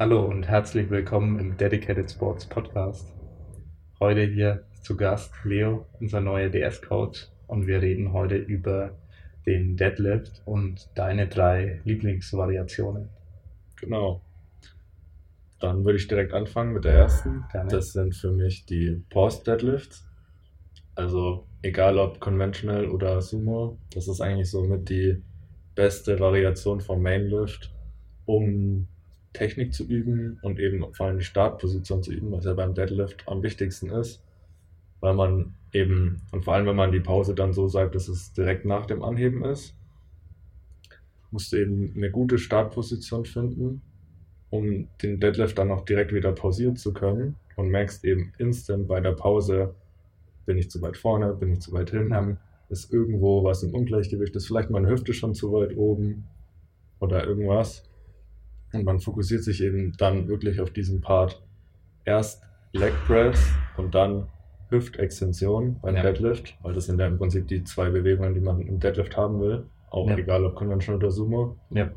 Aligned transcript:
Hallo 0.00 0.24
und 0.24 0.48
herzlich 0.48 0.88
willkommen 0.88 1.38
im 1.38 1.58
Dedicated 1.58 2.10
Sports 2.10 2.46
Podcast. 2.46 3.12
Heute 4.00 4.22
hier 4.22 4.64
zu 4.80 4.96
Gast 4.96 5.30
Leo, 5.44 5.84
unser 6.00 6.22
neuer 6.22 6.48
DS-Coach, 6.48 7.28
und 7.48 7.66
wir 7.66 7.82
reden 7.82 8.14
heute 8.14 8.36
über 8.36 8.96
den 9.44 9.76
Deadlift 9.76 10.40
und 10.46 10.88
deine 10.94 11.28
drei 11.28 11.82
Lieblingsvariationen. 11.84 13.10
Genau. 13.78 14.22
Dann 15.58 15.84
würde 15.84 15.98
ich 15.98 16.08
direkt 16.08 16.32
anfangen 16.32 16.72
mit 16.72 16.86
der 16.86 16.94
ersten. 16.94 17.44
Gerne. 17.52 17.70
Das 17.70 17.92
sind 17.92 18.14
für 18.14 18.32
mich 18.32 18.64
die 18.64 19.04
Post 19.10 19.46
Deadlifts. 19.46 20.08
Also 20.94 21.46
egal 21.60 21.98
ob 21.98 22.20
conventional 22.20 22.88
oder 22.88 23.20
Sumo, 23.20 23.76
das 23.92 24.08
ist 24.08 24.22
eigentlich 24.22 24.50
somit 24.50 24.88
die 24.88 25.22
beste 25.74 26.18
Variation 26.18 26.80
vom 26.80 27.02
Mainlift, 27.02 27.70
um 28.24 28.88
Technik 29.32 29.74
zu 29.74 29.84
üben 29.84 30.38
und 30.42 30.58
eben 30.58 30.92
vor 30.92 31.06
allem 31.06 31.18
die 31.18 31.24
Startposition 31.24 32.02
zu 32.02 32.12
üben, 32.12 32.32
was 32.32 32.44
ja 32.44 32.54
beim 32.54 32.74
Deadlift 32.74 33.26
am 33.26 33.42
wichtigsten 33.42 33.90
ist, 33.90 34.22
weil 35.00 35.14
man 35.14 35.54
eben, 35.72 36.22
und 36.32 36.44
vor 36.44 36.54
allem 36.54 36.66
wenn 36.66 36.76
man 36.76 36.92
die 36.92 37.00
Pause 37.00 37.34
dann 37.34 37.52
so 37.52 37.68
sagt, 37.68 37.94
dass 37.94 38.08
es 38.08 38.32
direkt 38.32 38.64
nach 38.64 38.86
dem 38.86 39.02
Anheben 39.02 39.44
ist, 39.44 39.74
musst 41.30 41.52
du 41.52 41.56
eben 41.58 41.92
eine 41.96 42.10
gute 42.10 42.38
Startposition 42.38 43.24
finden, 43.24 43.82
um 44.50 44.88
den 45.00 45.20
Deadlift 45.20 45.58
dann 45.58 45.70
auch 45.70 45.84
direkt 45.84 46.12
wieder 46.12 46.32
pausieren 46.32 46.76
zu 46.76 46.92
können 46.92 47.36
und 47.56 47.68
merkst 47.68 48.04
eben 48.04 48.32
instant 48.38 48.88
bei 48.88 49.00
der 49.00 49.12
Pause, 49.12 49.74
bin 50.44 50.58
ich 50.58 50.70
zu 50.70 50.82
weit 50.82 50.96
vorne, 50.96 51.32
bin 51.34 51.52
ich 51.52 51.60
zu 51.60 51.72
weit 51.72 51.90
hinten, 51.90 52.38
ist 52.68 52.92
irgendwo 52.92 53.44
was 53.44 53.62
im 53.62 53.74
Ungleichgewicht, 53.74 54.34
ist 54.34 54.46
vielleicht 54.46 54.70
meine 54.70 54.88
Hüfte 54.88 55.14
schon 55.14 55.34
zu 55.34 55.52
weit 55.52 55.76
oben 55.76 56.26
oder 56.98 57.24
irgendwas. 57.24 57.89
Und 58.72 58.84
man 58.84 59.00
fokussiert 59.00 59.42
sich 59.44 59.62
eben 59.62 59.94
dann 59.98 60.28
wirklich 60.28 60.60
auf 60.60 60.70
diesen 60.70 61.00
Part. 61.00 61.42
Erst 62.04 62.42
Leg 62.72 62.92
Press 63.06 63.50
und 63.76 63.94
dann 63.94 64.28
Hüftextension 64.68 65.80
beim 65.80 65.96
Ja. 65.96 66.02
Deadlift, 66.02 66.56
weil 66.62 66.74
das 66.74 66.86
sind 66.86 67.00
ja 67.00 67.06
im 67.06 67.18
Prinzip 67.18 67.48
die 67.48 67.64
zwei 67.64 67.90
Bewegungen, 67.90 68.34
die 68.34 68.40
man 68.40 68.60
im 68.62 68.78
Deadlift 68.78 69.16
haben 69.16 69.40
will. 69.40 69.66
Auch 69.90 70.08
Ja. 70.08 70.16
egal 70.16 70.44
ob 70.44 70.54
Conventional 70.54 70.98
oder 70.98 71.10
Sumo. 71.10 71.56
Ja, 71.70 71.90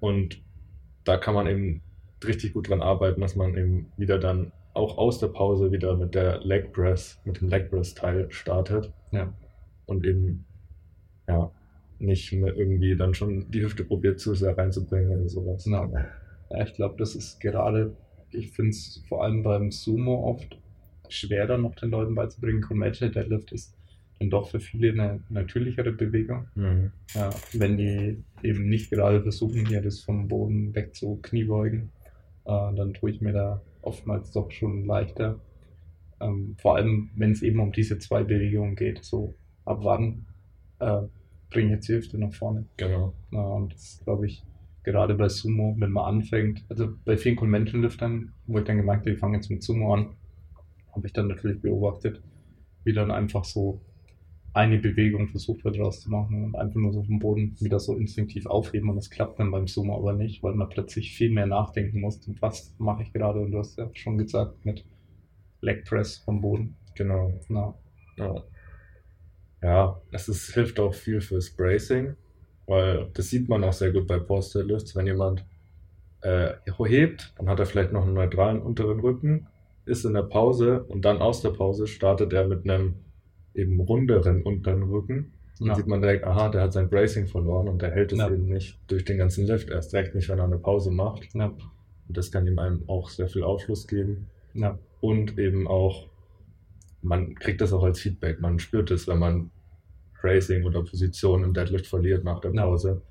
Und 0.00 0.42
da 1.04 1.16
kann 1.16 1.34
man 1.34 1.46
eben 1.46 1.82
richtig 2.24 2.52
gut 2.52 2.68
dran 2.68 2.82
arbeiten, 2.82 3.20
dass 3.22 3.34
man 3.36 3.56
eben 3.56 3.90
wieder 3.96 4.18
dann 4.18 4.52
auch 4.74 4.98
aus 4.98 5.18
der 5.18 5.28
Pause 5.28 5.72
wieder 5.72 5.96
mit 5.96 6.14
der 6.14 6.40
Leg 6.40 6.72
Press, 6.72 7.18
mit 7.24 7.40
dem 7.40 7.48
Leg 7.48 7.70
Press 7.70 7.94
Teil 7.94 8.30
startet 8.30 8.92
ja, 9.10 9.32
und 9.86 10.06
eben 10.06 10.44
ja 11.26 11.50
nicht 12.00 12.32
mehr 12.32 12.56
irgendwie 12.56 12.96
dann 12.96 13.14
schon 13.14 13.50
die 13.50 13.62
Hüfte 13.62 13.84
probiert 13.84 14.20
zu 14.20 14.34
sehr 14.34 14.56
reinzubringen 14.56 15.18
oder 15.18 15.28
sowas. 15.28 15.64
genau. 15.64 15.92
Ja, 16.50 16.64
ich 16.64 16.74
glaube, 16.74 16.96
das 16.98 17.14
ist 17.14 17.40
gerade, 17.40 17.94
ich 18.32 18.50
finde 18.50 18.70
es 18.70 19.02
vor 19.08 19.22
allem 19.22 19.42
beim 19.42 19.70
Sumo 19.70 20.28
oft 20.28 20.58
schwerer 21.08 21.58
noch 21.58 21.74
den 21.74 21.90
Leuten 21.90 22.14
beizubringen. 22.14 22.62
Conventional 22.62 23.12
Deadlift 23.12 23.52
ist 23.52 23.76
dann 24.18 24.30
doch 24.30 24.48
für 24.48 24.60
viele 24.60 24.92
eine 24.92 25.20
natürlichere 25.28 25.92
Bewegung. 25.92 26.46
Mhm. 26.54 26.92
Ja, 27.14 27.30
wenn 27.52 27.76
die 27.76 28.22
eben 28.42 28.68
nicht 28.68 28.90
gerade 28.90 29.22
versuchen, 29.22 29.66
hier 29.66 29.82
das 29.82 30.00
vom 30.00 30.28
Boden 30.28 30.74
weg 30.74 30.94
zu 30.94 31.18
kniebeugen, 31.22 31.90
äh, 32.44 32.74
dann 32.74 32.94
tue 32.94 33.10
ich 33.10 33.20
mir 33.20 33.32
da 33.32 33.62
oftmals 33.82 34.32
doch 34.32 34.50
schon 34.50 34.84
leichter. 34.84 35.40
Ähm, 36.20 36.56
vor 36.60 36.76
allem, 36.76 37.10
wenn 37.16 37.32
es 37.32 37.42
eben 37.42 37.60
um 37.60 37.72
diese 37.72 37.98
zwei 37.98 38.22
Bewegungen 38.22 38.76
geht. 38.76 39.04
So, 39.04 39.34
ab 39.64 39.80
wann 39.82 40.26
äh, 40.80 41.02
bringe 41.50 41.66
ich 41.66 41.72
jetzt 41.72 41.88
die 41.88 41.94
Hüfte 41.94 42.18
nach 42.18 42.32
vorne? 42.32 42.66
Genau. 42.76 43.14
Ja, 43.32 43.42
und 43.42 43.72
das 43.74 44.00
glaube 44.04 44.26
ich, 44.26 44.44
gerade 44.82 45.14
bei 45.14 45.28
Sumo, 45.28 45.74
wenn 45.78 45.90
man 45.90 46.04
anfängt, 46.16 46.64
also 46.68 46.88
bei 47.04 47.16
vielen 47.16 47.36
Convention-Liftern, 47.36 48.32
wo 48.46 48.58
ich 48.58 48.64
dann 48.64 48.76
gemerkt 48.78 49.02
habe, 49.02 49.12
die 49.12 49.16
fangen 49.16 49.34
jetzt 49.34 49.50
mit 49.50 49.62
Sumo 49.62 49.94
an, 49.94 50.14
habe 50.94 51.06
ich 51.06 51.12
dann 51.12 51.28
natürlich 51.28 51.60
beobachtet, 51.60 52.22
wie 52.84 52.92
dann 52.92 53.10
einfach 53.10 53.44
so 53.44 53.80
eine 54.52 54.78
Bewegung 54.78 55.28
versucht 55.28 55.64
wird 55.64 55.76
daraus 55.76 56.00
zu 56.00 56.10
machen 56.10 56.42
und 56.44 56.56
einfach 56.56 56.80
nur 56.80 56.92
so 56.92 57.04
vom 57.04 57.20
Boden 57.20 57.54
wieder 57.60 57.78
so 57.78 57.94
instinktiv 57.94 58.46
aufheben 58.46 58.90
und 58.90 58.96
das 58.96 59.10
klappt 59.10 59.38
dann 59.38 59.52
beim 59.52 59.68
Sumo 59.68 59.96
aber 59.96 60.12
nicht, 60.12 60.42
weil 60.42 60.54
man 60.54 60.68
plötzlich 60.68 61.12
viel 61.12 61.30
mehr 61.30 61.46
nachdenken 61.46 62.00
muss, 62.00 62.20
was 62.40 62.74
mache 62.78 63.02
ich 63.04 63.12
gerade 63.12 63.40
und 63.40 63.52
du 63.52 63.58
hast 63.58 63.78
ja 63.78 63.88
schon 63.94 64.18
gesagt 64.18 64.64
mit 64.64 64.84
Leg 65.60 65.84
Press 65.84 66.18
vom 66.18 66.40
Boden. 66.40 66.76
Genau. 66.96 67.32
Na, 67.48 67.74
Ja. 68.16 68.42
Ja, 69.62 70.00
es 70.10 70.28
ist, 70.28 70.54
hilft 70.54 70.80
auch 70.80 70.94
viel 70.94 71.20
fürs 71.20 71.50
Bracing, 71.50 72.16
weil 72.66 73.08
das 73.14 73.28
sieht 73.28 73.48
man 73.48 73.62
auch 73.64 73.72
sehr 73.72 73.92
gut 73.92 74.06
bei 74.06 74.18
Post 74.18 74.54
Deadlifts, 74.54 74.96
wenn 74.96 75.06
jemand 75.06 75.44
äh, 76.22 76.52
hebt, 76.86 77.34
dann 77.38 77.48
hat 77.48 77.60
er 77.60 77.66
vielleicht 77.66 77.92
noch 77.92 78.04
einen 78.04 78.14
neutralen 78.14 78.60
unteren 78.60 79.00
Rücken, 79.00 79.46
ist 79.86 80.04
in 80.04 80.14
der 80.14 80.22
Pause 80.22 80.84
und 80.84 81.04
dann 81.04 81.18
aus 81.18 81.42
der 81.42 81.50
Pause 81.50 81.86
startet 81.86 82.32
er 82.32 82.46
mit 82.46 82.68
einem 82.68 82.94
eben 83.54 83.80
runderen 83.80 84.42
unteren 84.42 84.82
Rücken. 84.84 85.32
Dann 85.58 85.68
Ja. 85.68 85.74
sieht 85.74 85.86
man 85.86 86.00
direkt, 86.00 86.24
aha, 86.24 86.48
der 86.48 86.62
hat 86.62 86.72
sein 86.72 86.88
Bracing 86.88 87.26
verloren 87.26 87.68
und 87.68 87.82
der 87.82 87.90
hält 87.90 88.12
es 88.12 88.18
Ja. 88.18 88.28
eben 88.30 88.46
nicht 88.48 88.78
durch 88.86 89.04
den 89.04 89.18
ganzen 89.18 89.46
Lift, 89.46 89.70
erst 89.70 89.92
recht 89.94 90.14
nicht, 90.14 90.28
wenn 90.28 90.38
er 90.38 90.44
eine 90.44 90.58
Pause 90.58 90.90
macht. 90.90 91.28
ja, 91.34 91.46
Und 91.46 92.16
das 92.16 92.30
kann 92.30 92.46
ihm 92.46 92.58
einem 92.58 92.84
auch 92.88 93.08
sehr 93.10 93.28
viel 93.28 93.42
Aufschluss 93.42 93.86
geben 93.86 94.26
und 95.00 95.38
eben 95.38 95.66
auch, 95.66 96.09
man 97.02 97.34
kriegt 97.34 97.60
das 97.60 97.72
auch 97.72 97.82
als 97.82 98.00
Feedback. 98.00 98.40
Man 98.40 98.58
spürt 98.58 98.90
es, 98.90 99.08
wenn 99.08 99.18
man 99.18 99.50
Racing 100.22 100.64
oder 100.64 100.82
Position 100.82 101.44
im 101.44 101.54
Deadlift 101.54 101.86
verliert 101.86 102.24
nach 102.24 102.40
der. 102.40 102.50
Pause. 102.50 103.02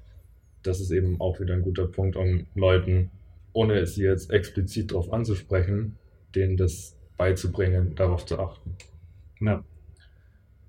Das 0.63 0.79
ist 0.79 0.91
eben 0.91 1.19
auch 1.21 1.39
wieder 1.39 1.53
ein 1.53 1.61
guter 1.61 1.87
Punkt, 1.87 2.15
um 2.15 2.45
Leuten, 2.53 3.11
ohne 3.53 3.85
sie 3.85 4.03
jetzt 4.03 4.29
explizit 4.29 4.91
darauf 4.91 5.11
anzusprechen, 5.11 5.97
denen 6.35 6.57
das 6.57 6.97
beizubringen, 7.17 7.95
darauf 7.95 8.25
zu 8.25 8.39
achten. 8.39 8.75
Ja, 9.39 9.63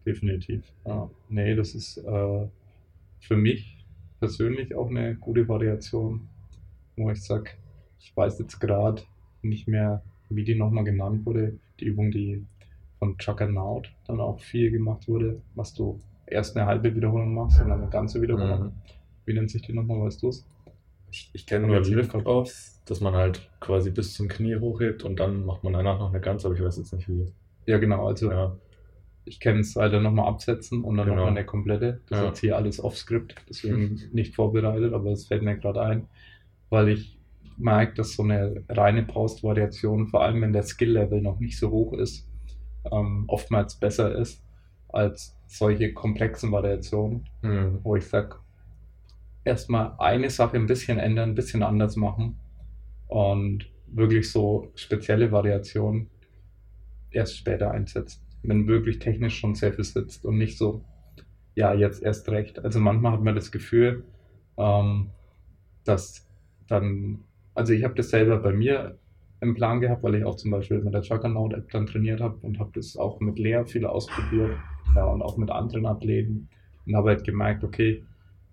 definitiv. 0.06 0.62
Ja. 0.86 1.10
Nee, 1.28 1.54
das 1.56 1.74
ist 1.74 1.98
äh, 1.98 2.46
für 3.20 3.36
mich 3.36 3.84
persönlich 4.20 4.74
auch 4.74 4.88
eine 4.88 5.16
gute 5.16 5.48
Variation, 5.48 6.28
wo 6.96 7.10
ich 7.10 7.22
sage, 7.22 7.50
ich 7.98 8.16
weiß 8.16 8.38
jetzt 8.38 8.60
gerade 8.60 9.02
nicht 9.42 9.66
mehr, 9.66 10.02
wie 10.28 10.44
die 10.44 10.54
nochmal 10.54 10.84
genannt 10.84 11.26
wurde. 11.26 11.58
Die 11.80 11.86
Übung, 11.86 12.10
die 12.10 12.44
von 13.00 13.16
Juggernaut 13.18 13.90
dann 14.06 14.20
auch 14.20 14.38
viel 14.38 14.70
gemacht 14.70 15.08
wurde, 15.08 15.40
was 15.54 15.74
du 15.74 15.98
erst 16.26 16.56
eine 16.56 16.66
halbe 16.66 16.94
Wiederholung 16.94 17.34
machst 17.34 17.60
und 17.60 17.68
dann 17.68 17.80
eine 17.80 17.90
ganze 17.90 18.22
Wiederholung. 18.22 18.60
Mhm. 18.66 18.72
Wie 19.24 19.32
nennt 19.34 19.50
sich 19.50 19.62
die 19.62 19.72
nochmal, 19.72 20.00
weißt 20.02 20.22
du 20.22 20.28
es? 20.28 20.46
Ich, 21.10 21.30
ich 21.32 21.46
kenne 21.46 21.66
nur 21.66 21.78
im 21.78 21.82
Lift-Offs, 21.82 22.80
dass 22.84 23.00
man 23.00 23.14
halt 23.14 23.50
quasi 23.58 23.90
bis 23.90 24.14
zum 24.14 24.28
Knie 24.28 24.56
hochhebt 24.56 25.02
und 25.02 25.18
dann 25.18 25.44
macht 25.44 25.64
man 25.64 25.72
danach 25.72 25.98
noch 25.98 26.10
eine 26.10 26.20
ganze, 26.20 26.46
aber 26.46 26.54
ich 26.54 26.62
weiß 26.62 26.76
jetzt 26.76 26.92
nicht 26.92 27.08
wie. 27.08 27.26
Ja, 27.66 27.78
genau. 27.78 28.06
Also 28.06 28.30
Ja, 28.30 28.56
ich 29.24 29.40
kenne 29.40 29.60
es 29.60 29.74
leider 29.74 29.98
nochmal 30.00 30.28
absetzen 30.28 30.84
und 30.84 30.96
dann 30.98 31.06
Genau. 31.06 31.16
nochmal 31.22 31.36
eine 31.36 31.46
komplette. 31.46 32.00
Das 32.08 32.18
ist 32.18 32.22
Ja. 32.22 32.28
jetzt 32.28 32.38
hier 32.40 32.56
alles 32.56 32.82
off-script, 32.84 33.34
deswegen 33.48 34.00
nicht 34.12 34.34
vorbereitet, 34.36 34.92
aber 34.92 35.10
es 35.10 35.26
fällt 35.26 35.42
mir 35.42 35.56
gerade 35.56 35.80
ein, 35.82 36.06
weil 36.68 36.90
ich 36.90 37.18
merke, 37.56 37.94
dass 37.94 38.14
so 38.14 38.22
eine 38.22 38.62
reine 38.68 39.02
Post-Variation, 39.02 40.08
vor 40.08 40.22
allem 40.22 40.42
wenn 40.42 40.52
der 40.52 40.62
Skill-Level 40.62 41.20
noch 41.22 41.40
nicht 41.40 41.58
so 41.58 41.70
hoch 41.70 41.92
ist, 41.94 42.29
ähm, 42.90 43.24
oftmals 43.28 43.76
besser 43.76 44.14
ist 44.14 44.42
als 44.88 45.36
solche 45.46 45.92
komplexen 45.92 46.52
Variationen, 46.52 47.28
Mhm. 47.42 47.80
wo 47.82 47.96
ich 47.96 48.06
sage, 48.06 48.36
erstmal 49.44 49.94
eine 49.98 50.30
Sache 50.30 50.56
ein 50.56 50.66
bisschen 50.66 50.98
ändern, 50.98 51.30
ein 51.30 51.34
bisschen 51.34 51.62
anders 51.62 51.96
machen 51.96 52.38
und 53.08 53.66
wirklich 53.86 54.30
so 54.30 54.70
spezielle 54.74 55.32
Variationen 55.32 56.08
erst 57.10 57.36
später 57.36 57.70
einsetzen, 57.72 58.22
wenn 58.42 58.66
wirklich 58.68 58.98
technisch 58.98 59.38
schon 59.38 59.54
sehr 59.54 59.72
viel 59.72 59.84
sitzt 59.84 60.24
und 60.24 60.38
nicht 60.38 60.56
so, 60.58 60.84
ja, 61.54 61.74
jetzt 61.74 62.02
erst 62.02 62.28
recht. 62.28 62.64
Also 62.64 62.78
manchmal 62.80 63.12
hat 63.12 63.22
man 63.22 63.34
das 63.34 63.50
Gefühl, 63.50 64.04
ähm, 64.56 65.10
dass 65.84 66.28
dann, 66.68 67.24
also 67.54 67.72
ich 67.72 67.82
habe 67.84 67.94
das 67.94 68.10
selber 68.10 68.38
bei 68.38 68.52
mir 68.52 68.98
im 69.40 69.54
Plan 69.54 69.80
gehabt, 69.80 70.02
weil 70.02 70.16
ich 70.16 70.24
auch 70.24 70.36
zum 70.36 70.50
Beispiel 70.50 70.80
mit 70.80 70.92
der 70.92 71.02
Juggernaut-App 71.02 71.70
dann 71.70 71.86
trainiert 71.86 72.20
habe 72.20 72.36
und 72.42 72.58
habe 72.58 72.70
das 72.74 72.96
auch 72.96 73.20
mit 73.20 73.38
Lea 73.38 73.64
viel 73.64 73.86
ausprobiert 73.86 74.56
ja, 74.94 75.04
und 75.04 75.22
auch 75.22 75.36
mit 75.36 75.50
anderen 75.50 75.86
Athleten 75.86 76.48
und 76.86 76.96
habe 76.96 77.10
halt 77.10 77.24
gemerkt, 77.24 77.64
okay, 77.64 78.04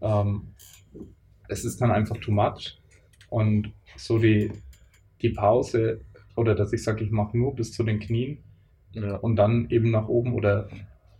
ähm, 0.01 0.53
es 1.49 1.65
ist 1.65 1.81
dann 1.81 1.91
einfach 1.91 2.17
too 2.17 2.31
much 2.31 2.79
und 3.29 3.71
so 3.95 4.17
die, 4.19 4.51
die 5.21 5.29
Pause 5.29 6.01
oder 6.35 6.55
dass 6.55 6.71
ich 6.71 6.83
sage, 6.83 7.03
ich 7.03 7.11
mache 7.11 7.37
nur 7.37 7.55
bis 7.55 7.71
zu 7.71 7.83
den 7.83 7.99
Knien 7.99 8.37
Ja. 8.93 9.17
und 9.17 9.35
dann 9.35 9.69
eben 9.69 9.91
nach 9.91 10.07
oben 10.07 10.33
oder 10.33 10.69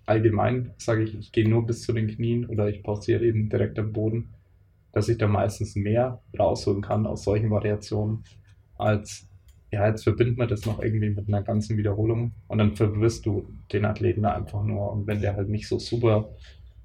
allgemein 0.05 0.73
sage 0.77 1.03
ich, 1.03 1.17
ich 1.17 1.31
gehe 1.31 1.49
nur 1.49 1.65
bis 1.65 1.81
zu 1.81 1.91
den 1.93 2.07
Knien 2.07 2.45
oder 2.45 2.69
ich 2.69 2.81
pausiere 2.83 3.25
eben 3.25 3.49
direkt 3.49 3.77
am 3.77 3.91
Boden, 3.91 4.29
dass 4.93 5.09
ich 5.09 5.17
da 5.17 5.27
meistens 5.27 5.75
mehr 5.75 6.21
rausholen 6.39 6.81
kann 6.81 7.05
aus 7.05 7.23
solchen 7.23 7.51
Variationen, 7.51 8.23
als 8.77 9.27
ja, 9.71 9.87
jetzt 9.87 10.03
verbindet 10.03 10.37
man 10.37 10.47
das 10.47 10.65
noch 10.65 10.81
irgendwie 10.81 11.09
mit 11.09 11.27
einer 11.27 11.41
ganzen 11.41 11.77
Wiederholung 11.77 12.31
und 12.47 12.57
dann 12.57 12.75
verwirrst 12.75 13.25
du 13.25 13.47
den 13.71 13.85
Athleten 13.85 14.23
da 14.23 14.33
einfach 14.33 14.63
nur. 14.63 14.91
Und 14.91 15.07
wenn 15.07 15.21
der 15.21 15.35
halt 15.35 15.49
nicht 15.49 15.67
so 15.67 15.77
super 15.77 16.29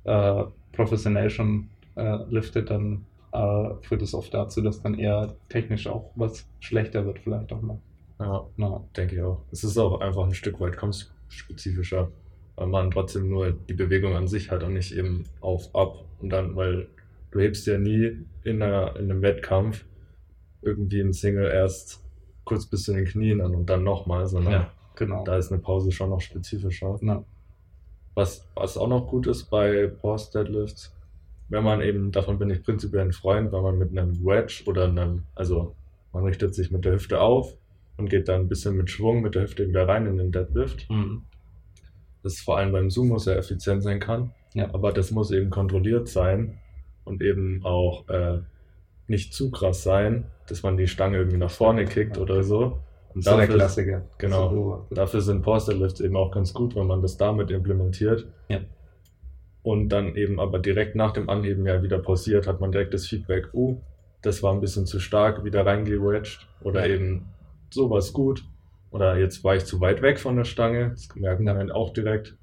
äh, 0.05 0.45
professionell 0.73 1.31
schon 1.31 1.69
äh, 1.95 2.19
liftet, 2.29 2.71
dann 2.71 3.05
äh, 3.33 3.75
führt 3.83 4.03
es 4.03 4.15
oft 4.15 4.35
dazu, 4.35 4.63
dass 4.63 4.83
dann 4.83 4.99
eher 4.99 5.37
technisch 5.49 5.87
auch 5.87 6.11
was 6.17 6.47
schlechter 6.61 7.07
wird, 7.07 7.21
vielleicht 7.21 7.53
auch 7.53 7.63
mal. 7.63 7.79
Ja, 8.19 8.47
ja. 8.57 8.85
denke 8.97 9.17
ich 9.17 9.23
auch. 9.23 9.43
Es 9.53 9.65
ist 9.65 9.79
auch 9.79 10.01
einfach 10.01 10.25
ein 10.25 10.35
Stück 10.35 10.61
weit 10.61 10.77
spezifischer, 11.29 12.11
weil 12.57 12.67
man 12.67 12.91
trotzdem 12.91 13.29
nur 13.29 13.53
die 13.53 13.75
Bewegung 13.75 14.15
an 14.17 14.29
sich 14.29 14.51
hat 14.51 14.63
und 14.63 14.75
nicht 14.75 14.93
eben 14.93 15.25
auf, 15.41 15.75
ab 15.75 16.05
und 16.21 16.31
dann, 16.31 16.57
weil 16.57 16.89
du 17.31 17.41
hebst 17.41 17.67
ja 17.67 17.79
nie 17.79 18.27
in, 18.45 18.63
einer, 18.63 18.97
in 18.97 19.11
einem 19.11 19.23
Wettkampf 19.23 19.85
irgendwie 20.63 21.01
ein 21.01 21.13
Single 21.13 21.51
erst 21.51 22.02
kurz 22.45 22.67
bis 22.67 22.85
zu 22.85 22.93
den 22.93 23.05
Knien 23.05 23.41
an 23.41 23.55
und 23.55 23.67
dann 23.67 23.85
nochmal, 23.85 24.27
sondern 24.27 24.53
ja, 24.53 24.71
genau. 24.97 25.25
da 25.25 25.37
ist 25.37 25.53
eine 25.53 25.61
Pause 25.61 25.93
schon 25.93 26.11
noch 26.11 26.21
spezifischer. 26.21 26.99
Ja. 27.03 27.25
Was, 28.15 28.47
was 28.55 28.77
auch 28.77 28.89
noch 28.89 29.07
gut 29.07 29.27
ist 29.27 29.45
bei 29.45 29.87
Pause 29.87 30.31
Deadlifts, 30.33 30.95
wenn 31.49 31.65
man 31.65 31.81
eben, 31.81 32.13
davon 32.13 32.39
bin 32.39 32.51
ich 32.51 32.63
prinzipiell 32.63 33.03
ein 33.03 33.13
Freund, 33.13 33.53
wenn 33.53 33.63
man 33.63 33.79
mit 33.79 33.91
einem 33.91 34.25
Wedge 34.25 34.63
oder 34.67 34.85
einem, 34.85 35.25
also 35.35 35.75
man 36.13 36.25
richtet 36.25 36.55
sich 36.55 36.71
mit 36.71 36.85
der 36.85 36.93
Hüfte 36.93 37.21
auf 37.21 37.55
und 37.97 38.11
geht 38.11 38.29
dann 38.29 38.43
ein 38.43 38.49
bisschen 38.49 38.77
mit 38.77 38.91
Schwung 38.91 39.23
mit 39.23 39.35
der 39.35 39.43
Hüfte 39.43 39.69
wieder 39.69 39.87
rein 39.87 40.07
in 40.07 40.19
den 40.19 40.33
Deadlift. 40.33 40.89
Mhm. 40.91 41.23
Das 42.23 42.41
vor 42.41 42.59
allem 42.59 42.73
beim 42.73 42.91
Sumo 42.91 43.19
sehr 43.19 43.37
effizient 43.37 43.83
sein 43.83 44.01
kann. 44.01 44.33
Ja. 44.55 44.73
Aber 44.73 44.93
das 44.93 45.11
muss 45.11 45.31
eben 45.31 45.51
kontrolliert 45.51 46.09
sein 46.09 46.59
und 47.05 47.23
eben 47.23 47.65
auch 47.65 48.09
äh, 48.09 48.39
nicht 49.07 49.35
zu 49.35 49.51
krass 49.51 49.83
sein, 49.83 50.25
dass 50.47 50.63
man 50.63 50.77
die 50.77 50.89
Stange 50.89 51.19
irgendwie 51.19 51.39
nach 51.39 51.51
vorne 51.51 51.85
kickt 51.85 52.19
oder 52.19 52.43
so. 52.43 52.79
Und 53.15 53.27
dafür, 53.27 53.47
der 53.47 53.57
Klassiker. 53.57 54.03
Genau. 54.19 54.87
Dafür 54.91 55.21
sind 55.21 55.43
Poster-Lifts 55.43 56.01
eben 56.01 56.17
auch 56.17 56.31
ganz 56.31 56.55
gut, 56.55 56.75
wenn 56.75 56.87
man 56.87 57.03
das 57.03 57.17
damit 57.17 57.51
implementiert. 57.51 58.27
Ja. 58.49 58.61
Und 59.63 59.91
dann 59.91 60.17
eben 60.17 60.41
aber 60.41 60.59
direkt 60.59 60.97
nach 60.97 61.13
dem 61.13 61.29
Anheben 61.29 61.67
ja 61.67 61.83
wieder 61.83 61.99
pausiert, 61.99 62.47
hat 62.47 62.61
man 62.61 62.73
direkt 62.73 62.95
das 62.95 63.07
Feedback, 63.07 63.53
uh, 63.53 63.79
das 64.23 64.43
war 64.43 64.53
ein 64.53 64.61
bisschen 64.61 64.87
zu 64.87 64.99
stark, 64.99 65.45
wieder 65.45 65.67
reingewedged. 65.67 66.47
Oder 66.63 66.87
ja. 66.87 66.95
eben, 66.95 67.27
so 67.71 67.91
war 67.91 67.99
es 67.99 68.13
gut. 68.13 68.45
Oder 68.91 69.17
jetzt 69.19 69.43
war 69.45 69.57
ich 69.57 69.65
zu 69.65 69.81
weit 69.81 70.03
weg 70.03 70.19
von 70.19 70.37
der 70.37 70.45
Stange. 70.45 70.91
Das 70.91 71.15
merken 71.15 71.45
wir 71.45 71.55
dann 71.55 71.71
auch 71.71 71.93
direkt. 71.93 72.37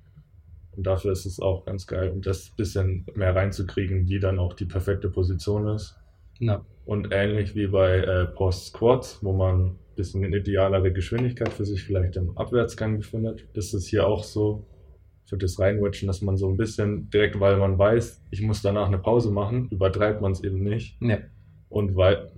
Und 0.76 0.84
dafür 0.88 1.12
ist 1.12 1.26
es 1.26 1.40
auch 1.40 1.66
ganz 1.66 1.88
geil, 1.88 2.10
um 2.10 2.22
das 2.22 2.50
bisschen 2.52 3.06
mehr 3.16 3.36
reinzukriegen, 3.36 4.08
wie 4.08 4.20
dann 4.20 4.40
auch 4.40 4.54
die 4.54 4.66
perfekte 4.66 5.10
Position 5.10 5.68
ist. 5.68 5.99
Ja. 6.40 6.66
Und 6.86 7.10
ähnlich 7.12 7.56
wie 7.56 7.68
bei 7.68 8.00
äh, 8.00 8.26
Post 8.26 8.68
Squats, 8.68 9.20
wo 9.22 9.34
man 9.34 9.66
ein 9.66 9.80
bisschen 9.96 10.24
eine 10.24 10.38
idealere 10.38 10.92
Geschwindigkeit 10.92 11.54
für 11.54 11.66
sich 11.66 11.84
vielleicht 11.84 12.16
im 12.16 12.38
Abwärtsgang 12.38 12.98
befindet, 12.98 13.46
ist 13.54 13.74
es 13.74 13.88
hier 13.88 14.08
auch 14.08 14.24
so 14.24 14.66
für 15.26 15.38
das 15.38 15.60
Reinwatchen, 15.60 16.08
dass 16.08 16.22
man 16.22 16.38
so 16.38 16.50
ein 16.50 16.58
bisschen 16.58 17.10
direkt, 17.12 17.40
weil 17.40 17.58
man 17.58 17.78
weiß, 17.78 18.24
ich 18.32 18.42
muss 18.42 18.64
danach 18.64 18.88
eine 18.88 18.98
Pause 18.98 19.32
machen, 19.32 19.68
übertreibt 19.70 20.22
man 20.22 20.32
es 20.32 20.44
eben 20.44 20.64
nicht. 20.64 21.00
Ja. 21.02 21.20
Und 21.70 21.96
weil 21.96 22.32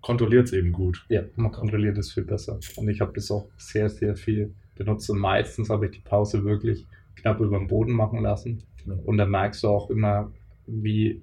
kontrolliert 0.00 0.46
es 0.46 0.52
eben 0.52 0.72
gut. 0.72 1.04
Ja, 1.08 1.22
man 1.36 1.52
kontrolliert 1.52 1.98
es 1.98 2.12
viel 2.12 2.24
besser. 2.24 2.58
Und 2.76 2.88
ich 2.88 3.00
habe 3.00 3.12
das 3.14 3.30
auch 3.30 3.48
sehr, 3.56 3.88
sehr 3.88 4.16
viel 4.16 4.54
benutzt. 4.74 5.08
Und 5.10 5.18
meistens 5.18 5.70
habe 5.70 5.86
ich 5.86 5.92
die 5.92 6.00
Pause 6.00 6.44
wirklich 6.44 6.86
knapp 7.16 7.40
über 7.40 7.58
dem 7.58 7.68
Boden 7.68 7.92
machen 7.92 8.22
lassen. 8.22 8.64
Ja. 8.86 8.94
Und 9.04 9.18
dann 9.18 9.30
merkst 9.30 9.62
du 9.62 9.68
auch 9.68 9.90
immer, 9.90 10.32
wie 10.66 11.22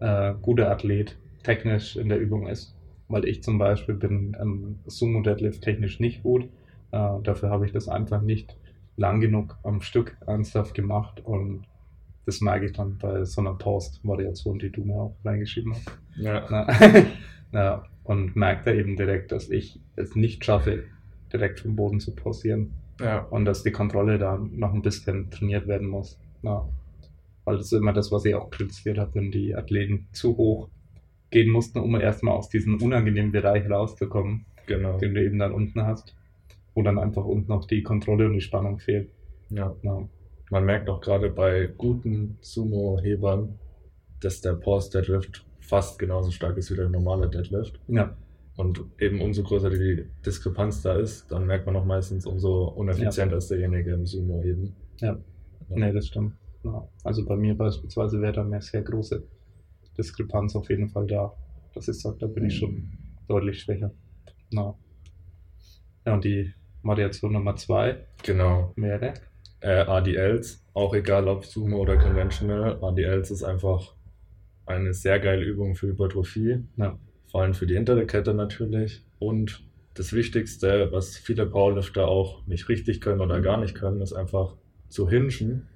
äh, 0.00 0.34
guter 0.42 0.70
Athlet 0.70 1.16
technisch 1.46 1.96
in 1.96 2.08
der 2.08 2.18
Übung 2.18 2.48
ist. 2.48 2.74
Weil 3.08 3.24
ich 3.24 3.42
zum 3.42 3.56
Beispiel 3.56 3.94
bin 3.94 4.36
am 4.38 4.80
Sumo 4.86 5.22
Deadlift 5.22 5.62
technisch 5.62 6.00
nicht 6.00 6.24
gut. 6.24 6.44
Äh, 6.90 7.20
dafür 7.22 7.50
habe 7.50 7.64
ich 7.64 7.72
das 7.72 7.88
einfach 7.88 8.20
nicht 8.20 8.56
lang 8.96 9.20
genug 9.20 9.56
am 9.62 9.80
Stück 9.80 10.16
ernsthaft 10.26 10.74
gemacht 10.74 11.20
und 11.24 11.64
das 12.24 12.40
merke 12.40 12.66
ich 12.66 12.72
dann 12.72 12.98
bei 12.98 13.24
so 13.24 13.40
einer 13.40 13.54
Post-Variation, 13.54 14.58
die 14.58 14.70
du 14.70 14.84
mir 14.84 14.96
auch 14.96 15.16
reingeschrieben 15.24 15.74
hast. 15.74 15.86
Ja. 16.16 16.66
ja. 17.52 17.84
Und 18.02 18.34
merke 18.34 18.64
da 18.64 18.72
eben 18.72 18.96
direkt, 18.96 19.30
dass 19.30 19.48
ich 19.48 19.80
es 19.94 20.16
nicht 20.16 20.44
schaffe, 20.44 20.84
direkt 21.32 21.60
vom 21.60 21.76
Boden 21.76 22.00
zu 22.00 22.14
pausieren. 22.14 22.72
Ja. 23.00 23.20
Und 23.20 23.44
dass 23.44 23.62
die 23.62 23.70
Kontrolle 23.70 24.18
da 24.18 24.38
noch 24.38 24.74
ein 24.74 24.82
bisschen 24.82 25.30
trainiert 25.30 25.68
werden 25.68 25.86
muss. 25.86 26.18
Ja. 26.42 26.68
Weil 27.44 27.58
das 27.58 27.66
ist 27.66 27.78
immer 27.78 27.92
das, 27.92 28.10
was 28.10 28.24
ich 28.24 28.34
auch 28.34 28.50
kritisiert 28.50 28.98
habe, 28.98 29.14
wenn 29.14 29.30
die 29.30 29.54
Athleten 29.54 30.08
zu 30.12 30.36
hoch 30.36 30.68
gehen 31.30 31.50
mussten, 31.50 31.78
um 31.78 31.98
erstmal 31.98 32.34
aus 32.34 32.48
diesem 32.48 32.80
unangenehmen 32.80 33.32
Bereich 33.32 33.68
rauszukommen, 33.68 34.46
genau. 34.66 34.98
den 34.98 35.14
du 35.14 35.24
eben 35.24 35.38
dann 35.38 35.52
unten 35.52 35.82
hast, 35.82 36.14
wo 36.74 36.82
dann 36.82 36.98
einfach 36.98 37.24
unten 37.24 37.52
auch 37.52 37.66
die 37.66 37.82
Kontrolle 37.82 38.26
und 38.26 38.34
die 38.34 38.40
Spannung 38.40 38.78
fehlt. 38.78 39.10
Ja. 39.50 39.74
ja. 39.82 40.08
Man 40.50 40.64
merkt 40.64 40.88
auch 40.88 41.00
gerade 41.00 41.30
bei 41.30 41.68
guten 41.76 42.38
Sumo-Hebern, 42.40 43.58
dass 44.20 44.40
der 44.40 44.54
Pause 44.54 44.90
Deadlift 44.92 45.44
fast 45.60 45.98
genauso 45.98 46.30
stark 46.30 46.56
ist 46.56 46.70
wie 46.70 46.76
der 46.76 46.88
normale 46.88 47.28
Deadlift. 47.28 47.80
Ja. 47.88 48.16
Und 48.56 48.84
eben 48.98 49.20
umso 49.20 49.42
größer 49.42 49.68
die 49.68 50.06
Diskrepanz 50.24 50.82
da 50.82 50.94
ist, 50.94 51.30
dann 51.30 51.46
merkt 51.46 51.66
man 51.66 51.76
auch 51.76 51.84
meistens, 51.84 52.24
umso 52.24 52.68
uneffizienter 52.68 53.32
ja. 53.32 53.38
ist 53.38 53.50
derjenige 53.50 53.92
im 53.92 54.06
Sumo-Heben. 54.06 54.74
Ja. 55.00 55.18
ja. 55.68 55.76
Nee, 55.76 55.92
das 55.92 56.06
stimmt. 56.06 56.34
Also 57.04 57.24
bei 57.24 57.36
mir 57.36 57.56
beispielsweise 57.56 58.20
wäre 58.20 58.32
da 58.32 58.42
eine 58.42 58.60
sehr 58.60 58.82
große 58.82 59.22
Diskrepanz 59.96 60.54
auf 60.56 60.68
jeden 60.70 60.88
Fall 60.88 61.06
da. 61.06 61.34
Dass 61.74 61.88
ich 61.88 62.00
sage, 62.00 62.16
da 62.20 62.26
bin 62.26 62.46
ich 62.46 62.58
schon 62.58 62.90
deutlich 63.28 63.60
schwächer. 63.60 63.92
Na. 64.50 64.74
Ja, 66.06 66.14
und 66.14 66.24
die 66.24 66.52
Variation 66.82 67.32
Nummer 67.32 67.56
zwei 67.56 68.06
genau. 68.22 68.72
wäre? 68.76 69.14
Äh, 69.60 69.80
ADLs, 69.80 70.64
auch 70.74 70.94
egal 70.94 71.28
ob 71.28 71.44
Sumo 71.44 71.78
oder 71.78 71.96
Conventional. 71.96 72.82
ADLs 72.82 73.30
ist 73.30 73.42
einfach 73.42 73.94
eine 74.66 74.94
sehr 74.94 75.18
geile 75.20 75.44
Übung 75.44 75.74
für 75.74 75.88
Hypertrophie. 75.88 76.64
Ja. 76.76 76.98
Vor 77.26 77.42
allem 77.42 77.54
für 77.54 77.66
die 77.66 77.74
hintere 77.74 78.06
Kette 78.06 78.34
natürlich. 78.34 79.04
Und 79.18 79.64
das 79.94 80.12
Wichtigste, 80.12 80.92
was 80.92 81.16
viele 81.16 81.46
Powerlifter 81.46 82.06
auch 82.06 82.46
nicht 82.46 82.68
richtig 82.68 83.00
können 83.00 83.20
oder 83.20 83.40
gar 83.40 83.58
nicht 83.58 83.74
können, 83.74 84.00
ist 84.00 84.12
einfach 84.12 84.56
zu 84.88 85.08
hinschen. 85.08 85.68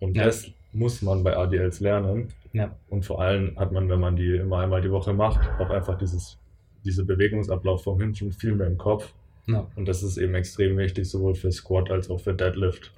Und 0.00 0.16
ja. 0.16 0.24
das 0.24 0.50
muss 0.72 1.02
man 1.02 1.22
bei 1.22 1.36
ADLs 1.36 1.80
lernen. 1.80 2.28
Ja. 2.52 2.74
Und 2.88 3.04
vor 3.04 3.20
allem 3.20 3.58
hat 3.58 3.72
man, 3.72 3.88
wenn 3.88 4.00
man 4.00 4.16
die 4.16 4.36
immer 4.36 4.58
einmal 4.58 4.82
die 4.82 4.90
Woche 4.90 5.12
macht, 5.12 5.40
auch 5.60 5.70
einfach 5.70 5.98
dieses, 5.98 6.38
diese 6.84 7.04
Bewegungsablauf 7.04 7.84
vom 7.84 8.00
Hinschen 8.00 8.32
viel 8.32 8.54
mehr 8.54 8.66
im 8.66 8.78
Kopf. 8.78 9.12
Ja. 9.46 9.66
Und 9.76 9.88
das 9.88 10.02
ist 10.02 10.18
eben 10.18 10.34
extrem 10.34 10.76
wichtig, 10.76 11.08
sowohl 11.08 11.34
für 11.34 11.50
Squat 11.50 11.90
als 11.90 12.10
auch 12.10 12.20
für 12.20 12.34
Deadlift. 12.34 12.92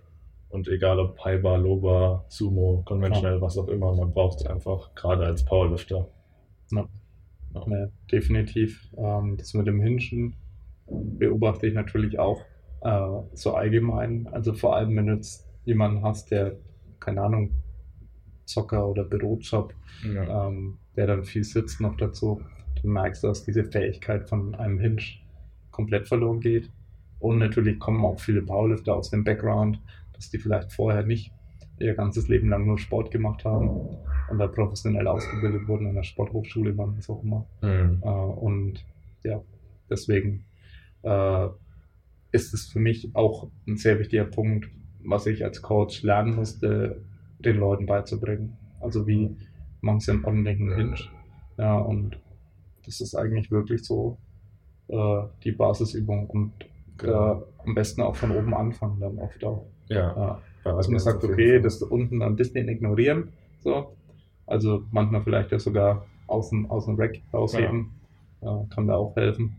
Und 0.48 0.66
egal 0.66 0.98
ob 0.98 1.24
High 1.24 1.42
Bar, 1.42 1.58
Low 1.58 1.76
Bar, 1.76 2.24
Sumo, 2.28 2.82
Conventional, 2.84 3.36
ja. 3.36 3.40
was 3.40 3.56
auch 3.56 3.68
immer, 3.68 3.94
man 3.94 4.12
braucht 4.12 4.40
es 4.40 4.46
einfach, 4.46 4.94
gerade 4.96 5.24
als 5.24 5.44
Powerlifter. 5.44 6.08
Ja. 6.72 6.88
Ja. 7.54 7.64
ja 7.68 7.88
definitiv. 8.10 8.90
Ähm, 8.96 9.36
das 9.36 9.54
mit 9.54 9.68
dem 9.68 9.80
Hinschen 9.80 10.34
beobachte 10.88 11.68
ich 11.68 11.74
natürlich 11.74 12.18
auch 12.18 12.40
äh, 12.82 13.22
so 13.32 13.54
allgemein. 13.54 14.28
Also 14.32 14.52
vor 14.52 14.74
allem, 14.76 14.96
wenn 14.96 15.06
du 15.06 15.14
jetzt 15.14 15.46
jemanden 15.64 16.02
hast, 16.02 16.32
der, 16.32 16.56
keine 17.00 17.22
Ahnung, 17.22 17.50
Zocker 18.44 18.86
oder 18.86 19.04
Bürojob, 19.04 19.74
ja. 20.04 20.48
ähm, 20.48 20.78
der 20.96 21.06
dann 21.06 21.24
viel 21.24 21.44
sitzt 21.44 21.80
noch 21.80 21.96
dazu, 21.96 22.42
dann 22.82 22.92
merkst 22.92 23.22
du, 23.22 23.28
dass 23.28 23.44
diese 23.44 23.64
Fähigkeit 23.64 24.28
von 24.28 24.54
einem 24.54 24.78
Hinge 24.78 25.02
komplett 25.70 26.08
verloren 26.08 26.40
geht. 26.40 26.70
Und 27.20 27.38
natürlich 27.38 27.78
kommen 27.78 28.04
auch 28.04 28.18
viele 28.18 28.42
Powerlifter 28.42 28.96
aus 28.96 29.10
dem 29.10 29.24
Background, 29.24 29.80
dass 30.14 30.30
die 30.30 30.38
vielleicht 30.38 30.72
vorher 30.72 31.04
nicht 31.04 31.32
ihr 31.78 31.94
ganzes 31.94 32.28
Leben 32.28 32.48
lang 32.48 32.66
nur 32.66 32.78
Sport 32.78 33.10
gemacht 33.10 33.44
haben 33.44 33.68
und 34.30 34.38
da 34.38 34.46
professionell 34.46 35.06
ausgebildet 35.06 35.66
wurden 35.66 35.86
in 35.86 35.94
der 35.94 36.02
Sporthochschule, 36.02 36.76
wann 36.76 36.96
was 36.96 37.08
auch 37.08 37.22
immer. 37.22 37.46
Mhm. 37.62 38.00
Äh, 38.02 38.08
und 38.08 38.84
ja, 39.22 39.42
deswegen 39.88 40.44
äh, 41.02 41.48
ist 42.32 42.54
es 42.54 42.66
für 42.66 42.80
mich 42.80 43.14
auch 43.14 43.50
ein 43.66 43.76
sehr 43.76 43.98
wichtiger 43.98 44.24
Punkt, 44.24 44.70
was 45.04 45.26
ich 45.26 45.44
als 45.44 45.62
Coach 45.62 46.02
lernen 46.02 46.36
musste, 46.36 47.02
den 47.38 47.56
Leuten 47.56 47.86
beizubringen. 47.86 48.56
Also 48.80 49.06
wie 49.06 49.36
machen 49.80 50.00
sie 50.00 50.12
einen 50.12 50.24
ordentlichen 50.24 50.74
Hinge. 50.74 50.96
Ja, 51.58 51.78
und 51.78 52.18
das 52.84 53.00
ist 53.00 53.14
eigentlich 53.14 53.50
wirklich 53.50 53.84
so 53.84 54.18
äh, 54.88 55.22
die 55.44 55.52
Basisübung 55.52 56.28
und 56.28 56.52
äh, 57.02 57.10
am 57.10 57.74
besten 57.74 58.02
auch 58.02 58.16
von 58.16 58.30
oben 58.30 58.54
anfangen 58.54 59.00
dann 59.00 59.18
oft 59.18 59.42
auch. 59.44 59.66
Ja. 59.88 60.40
ja. 60.64 60.74
Also 60.76 60.90
man 60.90 61.00
sagt, 61.00 61.24
okay, 61.24 61.60
das 61.60 61.82
unten 61.82 62.22
ein 62.22 62.36
bisschen 62.36 62.68
ignorieren, 62.68 63.32
so. 63.60 63.96
Also 64.46 64.82
manchmal 64.90 65.22
vielleicht 65.22 65.52
ja 65.52 65.58
sogar 65.58 66.06
aus 66.26 66.50
dem, 66.50 66.70
aus 66.70 66.86
dem 66.86 66.96
Rack 66.96 67.20
rausheben, 67.32 67.92
ja. 68.42 68.64
kann 68.74 68.86
da 68.86 68.96
auch 68.96 69.14
helfen. 69.16 69.56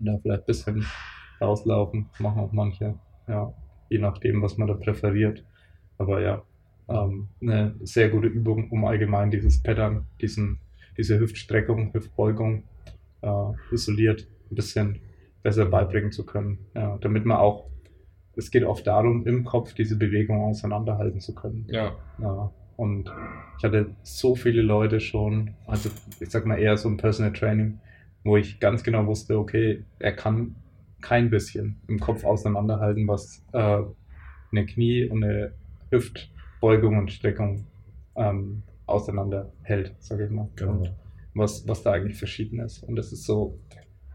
Da 0.00 0.18
vielleicht 0.18 0.42
ein 0.42 0.46
bisschen 0.46 0.86
rauslaufen, 1.40 2.06
machen 2.18 2.40
auch 2.40 2.52
manche, 2.52 2.94
ja, 3.26 3.52
je 3.88 3.98
nachdem, 3.98 4.42
was 4.42 4.56
man 4.56 4.68
da 4.68 4.74
präferiert. 4.74 5.44
Aber 5.98 6.20
ja, 6.20 6.42
ähm, 6.88 7.28
eine 7.40 7.74
sehr 7.80 8.08
gute 8.08 8.28
Übung, 8.28 8.70
um 8.70 8.84
allgemein 8.84 9.30
dieses 9.30 9.62
Pattern, 9.62 10.06
diesen, 10.20 10.58
diese 10.96 11.18
Hüftstreckung, 11.18 11.92
Hüftbeugung 11.92 12.64
äh, 13.22 13.74
isoliert 13.74 14.26
ein 14.50 14.54
bisschen 14.54 14.98
besser 15.42 15.66
beibringen 15.66 16.12
zu 16.12 16.24
können. 16.24 16.58
Ja, 16.74 16.98
damit 17.00 17.24
man 17.24 17.38
auch, 17.38 17.68
es 18.36 18.50
geht 18.50 18.64
oft 18.64 18.86
darum, 18.86 19.26
im 19.26 19.44
Kopf 19.44 19.74
diese 19.74 19.96
Bewegung 19.96 20.40
auseinanderhalten 20.42 21.20
zu 21.20 21.34
können. 21.34 21.66
Ja. 21.68 21.96
ja 22.20 22.52
Und 22.76 23.10
ich 23.58 23.64
hatte 23.64 23.90
so 24.02 24.34
viele 24.34 24.62
Leute 24.62 25.00
schon, 25.00 25.54
also 25.66 25.90
ich 26.20 26.30
sag 26.30 26.46
mal 26.46 26.58
eher 26.58 26.76
so 26.76 26.88
ein 26.88 26.96
Personal 26.96 27.32
Training, 27.32 27.80
wo 28.24 28.36
ich 28.36 28.60
ganz 28.60 28.82
genau 28.82 29.06
wusste, 29.06 29.38
okay, 29.38 29.84
er 29.98 30.12
kann 30.12 30.54
kein 31.00 31.30
bisschen 31.30 31.80
im 31.88 31.98
Kopf 32.00 32.24
auseinanderhalten, 32.24 33.06
was 33.08 33.44
äh, 33.52 33.82
eine 34.52 34.66
Knie- 34.66 35.08
und 35.08 35.22
eine 35.24 35.52
Hüftbeugung 35.90 36.98
und 36.98 37.12
Streckung 37.12 37.66
ähm, 38.16 38.62
auseinanderhält, 38.86 39.94
sage 39.98 40.24
ich 40.26 40.30
mal. 40.30 40.48
Genau. 40.56 40.72
Und 40.72 40.92
was, 41.34 41.66
was 41.68 41.82
da 41.82 41.92
eigentlich 41.92 42.18
verschieden 42.18 42.58
ist. 42.60 42.82
Und 42.82 42.96
das 42.96 43.12
ist 43.12 43.24
so 43.24 43.58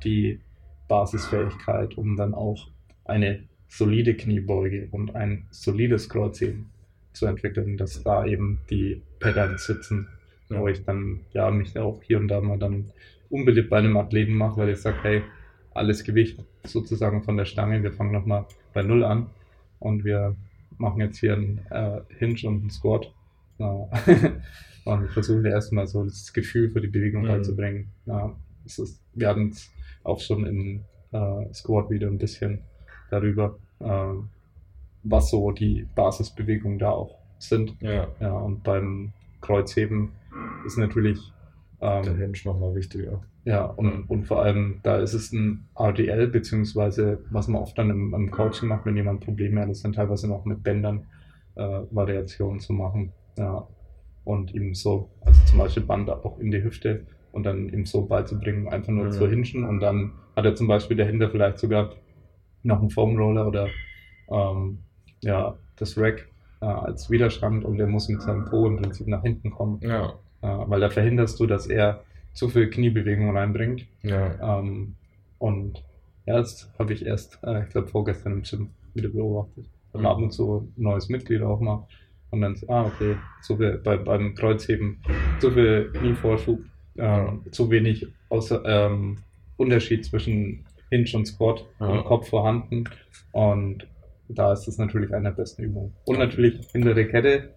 die 0.03 0.39
Basisfähigkeit, 0.87 1.97
um 1.97 2.15
dann 2.17 2.33
auch 2.33 2.67
eine 3.05 3.43
solide 3.67 4.13
Kniebeuge 4.15 4.87
und 4.91 5.15
ein 5.15 5.47
solides 5.51 6.09
Kreuzheben 6.09 6.69
zu 7.13 7.25
entwickeln, 7.25 7.77
dass 7.77 8.03
da 8.03 8.25
eben 8.25 8.59
die 8.69 9.01
Patterns 9.19 9.65
sitzen, 9.65 10.07
Ja. 10.49 10.59
wo 10.59 10.67
ich 10.67 10.83
dann 10.83 11.21
ja 11.31 11.49
mich 11.49 11.77
auch 11.77 12.01
hier 12.03 12.19
und 12.19 12.27
da 12.27 12.41
mal 12.41 12.59
dann 12.59 12.91
unbeliebt 13.29 13.69
bei 13.69 13.77
einem 13.79 13.97
Athleten 13.97 14.33
mache, 14.35 14.57
weil 14.57 14.69
ich 14.69 14.79
sage, 14.79 14.97
hey, 15.03 15.21
alles 15.73 16.03
Gewicht 16.03 16.43
sozusagen 16.63 17.23
von 17.23 17.37
der 17.37 17.45
Stange, 17.45 17.83
wir 17.83 17.91
fangen 17.91 18.11
nochmal 18.11 18.45
bei 18.73 18.83
Null 18.83 19.03
an 19.03 19.27
und 19.79 20.03
wir 20.05 20.35
machen 20.77 21.01
jetzt 21.01 21.17
hier 21.19 21.33
einen 21.33 21.59
äh, 21.69 22.01
Hinge 22.17 22.39
und 22.47 22.61
einen 22.61 22.69
Squat. 22.69 23.11
Ja. 23.59 23.87
und 24.85 25.09
versuchen 25.11 25.45
erstmal 25.45 25.87
so 25.87 26.03
das 26.03 26.33
Gefühl 26.33 26.69
für 26.69 26.81
die 26.81 26.87
Bewegung 26.87 27.23
Mhm. 27.23 27.29
reinzubringen. 27.29 27.87
Ja, 28.05 28.35
ist, 28.65 28.99
wir 29.13 29.27
hatten 29.29 29.49
es 29.49 29.71
auch 30.03 30.19
schon 30.19 30.45
im 30.45 30.81
äh, 31.11 31.53
Squat 31.53 31.89
wieder 31.89 32.07
ein 32.07 32.17
bisschen 32.17 32.59
darüber, 33.09 33.57
ähm, 33.79 34.29
was 35.03 35.29
so 35.29 35.51
die 35.51 35.87
Basisbewegungen 35.95 36.79
da 36.79 36.89
auch 36.91 37.17
sind. 37.39 37.75
Ja, 37.81 38.07
Ja, 38.19 38.33
und 38.33 38.63
beim 38.63 39.13
Kreuzheben 39.41 40.11
ist 40.65 40.77
natürlich 40.77 41.31
der 41.81 42.05
ähm, 42.07 42.17
Hinge 42.17 42.37
nochmal 42.45 42.73
wichtiger. 42.75 43.21
Ja, 43.45 43.65
und, 43.65 44.09
und 44.09 44.25
vor 44.25 44.41
allem, 44.41 44.79
da 44.83 44.97
ist 44.97 45.13
es 45.13 45.31
ein 45.33 45.67
RDL, 45.77 46.27
beziehungsweise 46.27 47.23
was 47.29 47.47
man 47.47 47.61
oft 47.61 47.77
dann 47.77 47.89
im, 47.89 48.13
im 48.13 48.31
Coaching 48.31 48.69
macht, 48.69 48.85
wenn 48.85 48.95
jemand 48.95 49.23
Probleme 49.25 49.61
hat, 49.61 49.69
ist 49.69 49.83
dann 49.83 49.93
teilweise 49.93 50.27
noch 50.29 50.45
mit 50.45 50.63
Bändern 50.63 51.05
äh, 51.55 51.81
Variationen 51.91 52.59
zu 52.59 52.73
machen. 52.73 53.11
Ja. 53.37 53.67
Und 54.23 54.53
ihm 54.53 54.73
so, 54.73 55.09
also 55.21 55.39
zum 55.45 55.59
Beispiel 55.59 55.83
Band 55.83 56.09
auch 56.09 56.39
in 56.39 56.51
die 56.51 56.63
Hüfte 56.63 57.05
und 57.33 57.43
dann 57.45 57.67
ihm 57.67 57.85
so 57.85 58.05
beizubringen, 58.05 58.69
einfach 58.69 58.93
nur 58.93 59.05
Mhm. 59.05 59.11
zu 59.11 59.27
hinschen. 59.29 59.65
Und 59.65 59.81
dann 59.81 60.13
hat 60.35 60.45
er 60.45 60.55
zum 60.55 60.67
Beispiel 60.67 60.95
dahinter 60.95 61.29
vielleicht 61.29 61.57
sogar 61.59 61.91
noch 62.63 62.79
einen 62.79 62.89
Foam 62.89 63.17
Roller 63.17 63.45
oder 63.47 63.67
ähm, 64.31 64.79
ja, 65.21 65.57
das 65.75 65.97
Rack 65.97 66.29
äh, 66.61 66.65
als 66.65 67.09
Widerstand 67.09 67.65
und 67.65 67.77
er 67.79 67.87
muss 67.87 68.07
mit 68.07 68.21
seinem 68.21 68.45
Po 68.45 68.65
im 68.67 68.77
Prinzip 68.77 69.07
nach 69.07 69.23
hinten 69.23 69.51
kommen. 69.51 69.79
Ja, 69.81 70.13
Äh, 70.41 70.47
weil 70.69 70.79
da 70.81 70.89
verhinderst 70.89 71.39
du, 71.39 71.45
dass 71.45 71.67
er 71.67 72.03
zu 72.33 72.49
viel 72.49 72.69
Kniebewegung 72.69 73.35
reinbringt. 73.35 73.85
ja, 74.01 74.59
Ähm, 74.59 74.95
und 75.37 75.83
ja, 76.25 76.37
das 76.37 76.71
habe 76.79 76.93
ich 76.93 77.05
erst, 77.05 77.39
äh, 77.43 77.63
ich 77.63 77.69
glaube, 77.69 77.87
vorgestern 77.87 78.33
im 78.33 78.41
Gym 78.43 78.69
wieder 78.93 79.09
beobachtet. 79.09 79.65
Dann 79.91 80.01
Mhm. 80.01 80.07
ab 80.07 80.17
und 80.17 80.31
zu 80.31 80.71
ein 80.77 80.81
neues 80.83 81.09
Mitglied 81.09 81.41
auch 81.41 81.59
mal. 81.59 81.87
Und 82.31 82.41
dann, 82.41 82.55
ah, 82.67 82.85
okay, 82.85 83.15
so 83.41 83.57
viel, 83.57 83.77
bei, 83.83 83.97
beim 83.97 84.33
Kreuzheben, 84.33 84.99
so 85.39 85.51
viel 85.51 85.91
Knievorschub, 85.93 86.59
ähm, 86.97 87.43
zu 87.51 87.69
wenig 87.69 88.07
außer, 88.29 88.63
ähm, 88.65 89.19
Unterschied 89.57 90.03
zwischen 90.05 90.65
Hinge 90.89 91.09
und 91.13 91.25
Squat 91.27 91.65
Ja. 91.79 91.97
im 91.99 92.03
Kopf 92.05 92.29
vorhanden. 92.29 92.85
Und 93.31 93.87
da 94.29 94.53
ist 94.53 94.65
das 94.65 94.77
natürlich 94.77 95.13
eine 95.13 95.29
der 95.29 95.35
besten 95.35 95.63
Übungen. 95.63 95.93
Und 96.05 96.17
natürlich 96.17 96.65
hintere 96.71 97.05
Kette, 97.07 97.53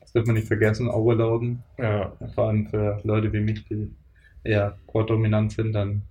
das 0.00 0.12
darf 0.12 0.26
man 0.26 0.36
nicht 0.36 0.46
vergessen, 0.46 0.88
overloaden. 0.88 1.62
ja, 1.78 2.16
Vor 2.34 2.48
allem 2.48 2.66
für 2.66 3.00
Leute 3.02 3.32
wie 3.32 3.40
mich, 3.40 3.64
die 3.68 3.90
eher 4.44 4.78
quad-dominant 4.86 5.52
sind, 5.52 5.72
dann 5.72 6.02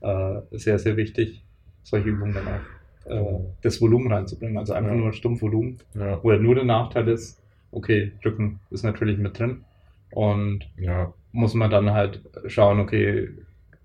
äh, 0.00 0.40
sehr, 0.52 0.78
sehr 0.78 0.96
wichtig, 0.96 1.42
solche 1.82 2.08
Übungen 2.08 2.34
dann 2.34 2.46
auch 2.48 3.10
äh, 3.10 3.40
das 3.62 3.80
Volumen 3.80 4.12
reinzubringen. 4.12 4.58
Also 4.58 4.74
einfach 4.74 4.90
Ja. 4.90 4.96
nur 4.96 5.12
stumpf 5.12 5.42
Volumen, 5.42 5.78
ja, 5.94 6.22
wo 6.22 6.32
ja 6.32 6.38
nur 6.38 6.54
der 6.54 6.64
Nachteil 6.64 7.08
ist, 7.08 7.42
okay, 7.72 8.12
Rücken 8.24 8.60
ist 8.70 8.84
natürlich 8.84 9.18
mit 9.18 9.38
drin 9.38 9.64
und 10.12 10.68
ja, 10.78 11.12
muss 11.32 11.54
man 11.54 11.70
dann 11.70 11.92
halt 11.92 12.22
schauen, 12.46 12.80
okay, 12.80 13.28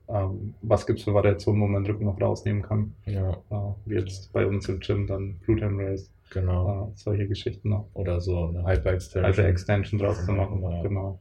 ähm, 0.10 0.54
was 0.62 0.86
gibt 0.86 1.00
es 1.00 1.06
für 1.06 1.14
Variationen, 1.14 1.62
wo 1.62 1.68
man 1.68 1.84
den 1.84 1.92
Rücken 1.92 2.06
noch 2.06 2.20
rausnehmen 2.20 2.62
kann. 2.62 2.94
ja, 3.06 3.32
Äh, 3.50 3.56
wie 3.86 3.96
jetzt 3.96 4.32
bei 4.34 4.46
uns 4.46 4.68
im 4.70 4.80
Gym 4.80 5.08
dann 5.08 5.40
Glute 5.46 5.66
Ham 5.66 5.80
Raise, 5.80 6.10
genau. 6.30 6.90
äh, 6.90 6.98
solche 6.98 7.28
Geschichten 7.28 7.70
noch. 7.70 7.88
Oder 7.94 8.20
so 8.22 8.48
eine 8.48 8.66
Hyper-Extension. 8.66 9.26
Hyper 9.34 9.46
Extension 9.48 10.00
draus 10.00 10.26
zu 10.26 10.32
machen, 10.34 10.62
Ja. 10.62 10.82
genau. 10.82 11.20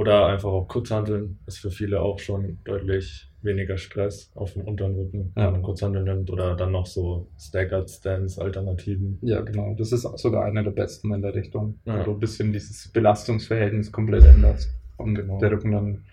Oder 0.00 0.26
einfach 0.26 0.48
auch 0.50 0.66
Kurzhanteln 0.66 1.38
ist 1.46 1.58
für 1.58 1.70
viele 1.70 2.00
auch 2.00 2.18
schon 2.18 2.58
deutlich 2.64 3.30
weniger 3.42 3.76
Stress 3.76 4.30
auf 4.34 4.52
dem 4.54 4.62
unteren 4.62 4.94
Rücken, 4.96 5.32
Ja. 5.36 5.46
wenn 5.46 5.52
man 5.52 5.62
Kurzhanteln 5.62 6.04
nimmt. 6.04 6.30
Oder 6.30 6.56
dann 6.56 6.72
noch 6.72 6.86
so 6.86 7.28
Staggered 7.38 7.88
Stance, 7.90 8.40
Alternativen. 8.40 9.18
Ja, 9.22 9.40
genau. 9.42 9.74
Das 9.78 9.92
ist 9.92 10.02
sogar 10.18 10.44
einer 10.44 10.62
der 10.62 10.70
besten 10.70 11.12
in 11.14 11.22
der 11.22 11.34
Richtung. 11.34 11.78
Ja. 11.84 12.00
Wo 12.00 12.04
du 12.04 12.10
ein 12.12 12.20
bisschen 12.20 12.52
dieses 12.52 12.88
Belastungsverhältnis 12.88 13.92
komplett 13.92 14.24
änderst. 14.24 14.70
Und 14.96 15.14
Genau. 15.14 15.38
der 15.38 15.50
Rücken 15.52 15.72
dann 15.72 16.04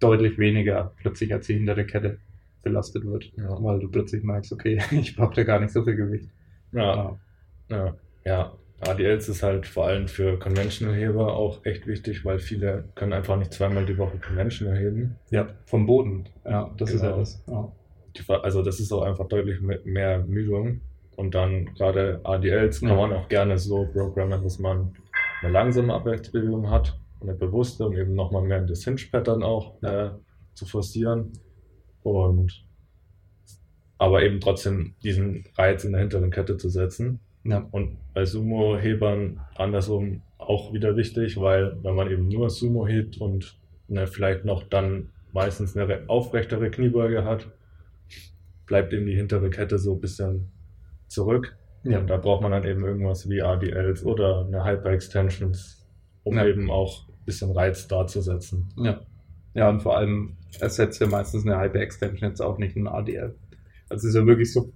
deutlich 0.00 0.38
weniger 0.38 0.92
plötzlich 0.96 1.32
als 1.32 1.46
die 1.46 1.54
hintere 1.54 1.84
Kette 1.84 2.18
belastet 2.62 3.04
wird. 3.04 3.32
Ja. 3.36 3.56
Weil 3.62 3.78
du 3.80 3.88
plötzlich 3.88 4.22
merkst, 4.24 4.52
okay, 4.52 4.78
ich 4.92 5.16
brauche 5.16 5.34
da 5.34 5.42
gar 5.44 5.60
nicht 5.60 5.72
so 5.72 5.82
viel 5.84 5.96
Gewicht. 5.96 6.28
Ja, 6.72 7.16
ja, 7.70 7.94
ja. 8.24 8.52
ADLs 8.80 9.28
ist 9.28 9.42
halt 9.42 9.66
vor 9.66 9.86
allem 9.86 10.06
für 10.06 10.38
Conventional-Heber 10.38 11.34
auch 11.34 11.64
echt 11.64 11.86
wichtig, 11.86 12.24
weil 12.24 12.38
viele 12.38 12.84
können 12.94 13.12
einfach 13.14 13.36
nicht 13.38 13.52
zweimal 13.54 13.86
die 13.86 13.96
Woche 13.96 14.18
Conventional 14.18 14.76
heben. 14.78 15.16
ja, 15.30 15.48
vom 15.64 15.86
Boden. 15.86 16.28
Ja, 16.44 16.70
das 16.76 16.92
ist 16.92 17.00
ja 17.02 17.08
Genau. 17.08 17.18
das. 17.20 17.42
Ja. 17.48 17.72
Die, 18.16 18.32
also 18.32 18.62
das 18.62 18.78
ist 18.80 18.92
auch 18.92 19.02
einfach 19.02 19.28
deutlich 19.28 19.60
me- 19.60 19.80
mehr 19.84 20.18
Mühung. 20.26 20.80
Und 21.16 21.34
dann 21.34 21.66
gerade 21.74 22.20
ADLs 22.24 22.80
kann 22.80 22.90
Ja. 22.90 22.96
man 22.96 23.12
auch 23.14 23.28
gerne 23.28 23.56
so 23.58 23.86
programmen, 23.92 24.42
dass 24.42 24.58
man 24.58 24.94
eine 25.42 25.50
langsame 25.52 25.94
Abwärtsbewegung 25.94 26.70
hat, 26.70 26.98
eine 27.22 27.32
bewusste, 27.34 27.86
um 27.86 27.96
eben 27.96 28.14
nochmal 28.14 28.42
mehr 28.42 28.58
in 28.58 28.66
das 28.66 28.84
Hinge-Pattern 28.84 29.42
auch 29.42 29.82
äh, 29.82 30.10
zu 30.52 30.66
forcieren. 30.66 31.32
Und 32.02 32.62
aber 33.98 34.22
eben 34.22 34.40
trotzdem 34.40 34.94
diesen 35.02 35.44
Reiz 35.56 35.84
in 35.84 35.92
der 35.92 36.02
hinteren 36.02 36.30
Kette 36.30 36.58
zu 36.58 36.68
setzen. 36.68 37.20
Ja. 37.50 37.66
Und 37.70 37.96
bei 38.14 38.24
Sumo-Hebern 38.24 39.40
andersrum 39.56 40.22
auch 40.38 40.72
wieder 40.72 40.96
wichtig, 40.96 41.40
weil 41.40 41.76
wenn 41.82 41.94
man 41.94 42.10
eben 42.10 42.28
nur 42.28 42.50
Sumo 42.50 42.86
hebt 42.86 43.18
und 43.20 43.58
ne, 43.88 44.06
vielleicht 44.06 44.44
noch 44.44 44.62
dann 44.64 45.10
meistens 45.32 45.76
eine 45.76 45.88
re- 45.88 46.04
aufrechtere 46.08 46.70
Kniebeuge 46.70 47.24
hat, 47.24 47.48
bleibt 48.66 48.92
eben 48.92 49.06
die 49.06 49.14
hintere 49.14 49.50
Kette 49.50 49.78
so 49.78 49.94
ein 49.94 50.00
bisschen 50.00 50.50
zurück. 51.08 51.56
Ja. 51.84 52.00
Und 52.00 52.08
da 52.08 52.16
braucht 52.16 52.42
man 52.42 52.50
dann 52.52 52.64
eben 52.64 52.84
irgendwas 52.84 53.28
wie 53.28 53.42
ADLs 53.42 54.04
oder 54.04 54.44
eine 54.46 54.64
Hyper-Extensions, 54.64 55.86
um 56.24 56.36
Ja. 56.36 56.46
eben 56.46 56.70
auch 56.70 57.08
ein 57.08 57.24
bisschen 57.24 57.50
Reiz 57.52 57.86
darzusetzen. 57.88 58.68
ja. 58.76 59.00
Ja, 59.54 59.70
und 59.70 59.80
vor 59.80 59.96
allem 59.96 60.36
ersetzt 60.60 61.00
ja 61.00 61.06
meistens 61.06 61.46
eine 61.46 61.58
Hyper 61.58 61.80
Extension 61.80 62.28
jetzt 62.28 62.42
auch 62.42 62.58
nicht 62.58 62.76
ein 62.76 62.86
ADL. 62.86 63.34
Also 63.88 64.06
ist 64.06 64.14
ja 64.14 64.26
wirklich 64.26 64.52
so 64.52 64.70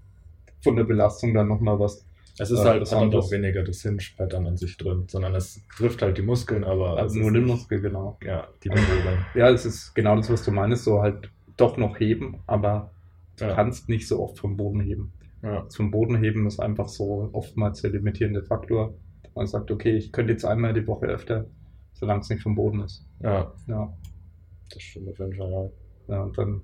von 0.63 0.75
der 0.75 0.85
Belastung 0.85 1.35
dann 1.35 1.49
nochmal 1.49 1.79
was. 1.79 2.07
Es 2.41 2.51
ist 2.51 2.61
Ja, 2.61 2.71
halt 2.71 2.83
das 2.83 2.91
doch 2.91 3.31
weniger 3.31 3.63
das 3.63 3.83
Hinge-Pattern 3.83 4.47
an 4.47 4.57
sich 4.57 4.77
drin, 4.77 5.05
sondern 5.09 5.35
es 5.35 5.61
trifft 5.77 6.01
halt 6.03 6.17
die 6.19 6.23
Muskeln, 6.23 6.65
aber 6.65 6.97
Also 6.97 7.19
nur 7.21 7.33
den 7.33 7.45
nicht- 7.45 7.53
Muskel, 7.53 7.81
genau. 7.81 8.19
Ja, 8.25 8.49
die 8.65 8.69
Bewegung. 8.71 9.19
Ja, 9.35 9.51
es 9.51 9.67
ist 9.67 9.95
genau 9.95 10.17
das, 10.17 10.31
was 10.31 10.45
du 10.45 10.51
meinst, 10.51 10.85
so 10.85 11.03
halt 11.03 11.31
doch 11.57 11.77
noch 11.77 12.01
heben, 12.01 12.43
aber 12.47 12.93
du 13.39 13.45
Ja. 13.45 13.55
kannst 13.55 13.89
nicht 13.89 14.09
so 14.09 14.23
oft 14.23 14.39
vom 14.39 14.57
Boden 14.57 14.81
heben. 14.81 15.13
Ja. 15.43 15.63
Das 15.63 15.77
vom 15.77 15.91
Boden 15.91 16.17
heben 16.17 16.47
ist 16.47 16.61
einfach 16.61 16.89
so 16.89 17.29
oftmals 17.33 17.83
der 17.83 17.91
limitierende 17.91 18.43
Faktor. 18.43 18.95
Man 19.35 19.47
sagt, 19.47 19.71
okay, 19.71 19.97
ich 19.97 20.11
könnte 20.13 20.33
jetzt 20.33 20.45
einmal 20.45 20.73
die 20.75 20.87
Woche 20.87 21.07
öfter, 21.07 21.47
solange 21.93 22.21
es 22.21 22.29
nicht 22.31 22.43
vom 22.43 22.55
Boden 22.55 22.81
ist. 22.81 23.07
ja, 23.23 23.53
Ja, 23.67 23.93
das 24.73 24.83
stimmt 24.83 25.09
auf 25.11 25.19
jeden 25.19 25.35
Fall. 25.35 25.51
Ja. 26.09 26.15
ja 26.17 26.23
und 26.23 26.37
dann 26.39 26.63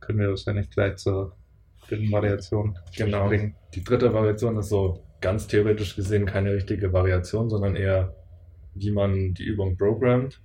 können 0.00 0.18
wir 0.18 0.28
wahrscheinlich 0.30 0.70
gleich 0.70 0.96
zur 0.96 1.36
dritten 1.88 2.10
Variation 2.12 2.78
Genau. 2.96 3.30
Die 3.74 3.84
dritte 3.84 4.12
Variation 4.12 4.56
ist 4.58 4.68
so 4.68 5.02
ganz 5.20 5.46
theoretisch 5.46 5.96
gesehen 5.96 6.26
keine 6.26 6.52
richtige 6.52 6.92
Variation, 6.92 7.48
sondern 7.48 7.76
eher, 7.76 8.14
wie 8.74 8.90
man 8.90 9.34
die 9.34 9.44
Übung 9.44 9.76
programmt. 9.76 10.40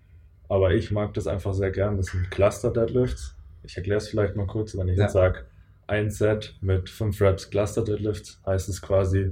Aber 0.49 0.71
ich 0.73 0.91
mag 0.91 1.13
das 1.13 1.27
einfach 1.27 1.53
sehr 1.53 1.71
gern. 1.71 1.97
Das 1.97 2.07
sind 2.07 2.29
Cluster 2.31 2.71
Deadlifts. 2.71 3.35
Ich 3.63 3.75
erkläre 3.75 3.97
es 3.97 4.07
vielleicht 4.07 4.35
mal 4.35 4.47
kurz, 4.47 4.77
wenn 4.77 4.87
ich 4.87 4.97
Ja. 4.97 5.03
jetzt 5.05 5.13
sage, 5.13 5.45
ein 5.87 6.09
Set 6.09 6.55
mit 6.61 6.89
5 6.89 7.19
Reps 7.21 7.49
Cluster 7.49 7.83
Deadlifts, 7.83 8.41
heißt 8.45 8.69
es 8.69 8.81
quasi 8.81 9.31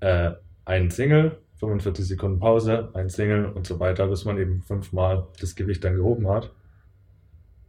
äh, 0.00 0.32
ein 0.64 0.90
Single, 0.90 1.38
45 1.58 2.06
Sekunden 2.06 2.40
Pause, 2.40 2.90
ein 2.94 3.08
Single 3.08 3.46
und 3.46 3.66
so 3.66 3.78
weiter, 3.78 4.06
bis 4.08 4.24
man 4.24 4.38
eben 4.38 4.62
fünfmal 4.62 5.26
das 5.40 5.54
Gewicht 5.54 5.84
dann 5.84 5.96
gehoben 5.96 6.28
hat. 6.28 6.50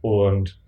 Und 0.00 0.60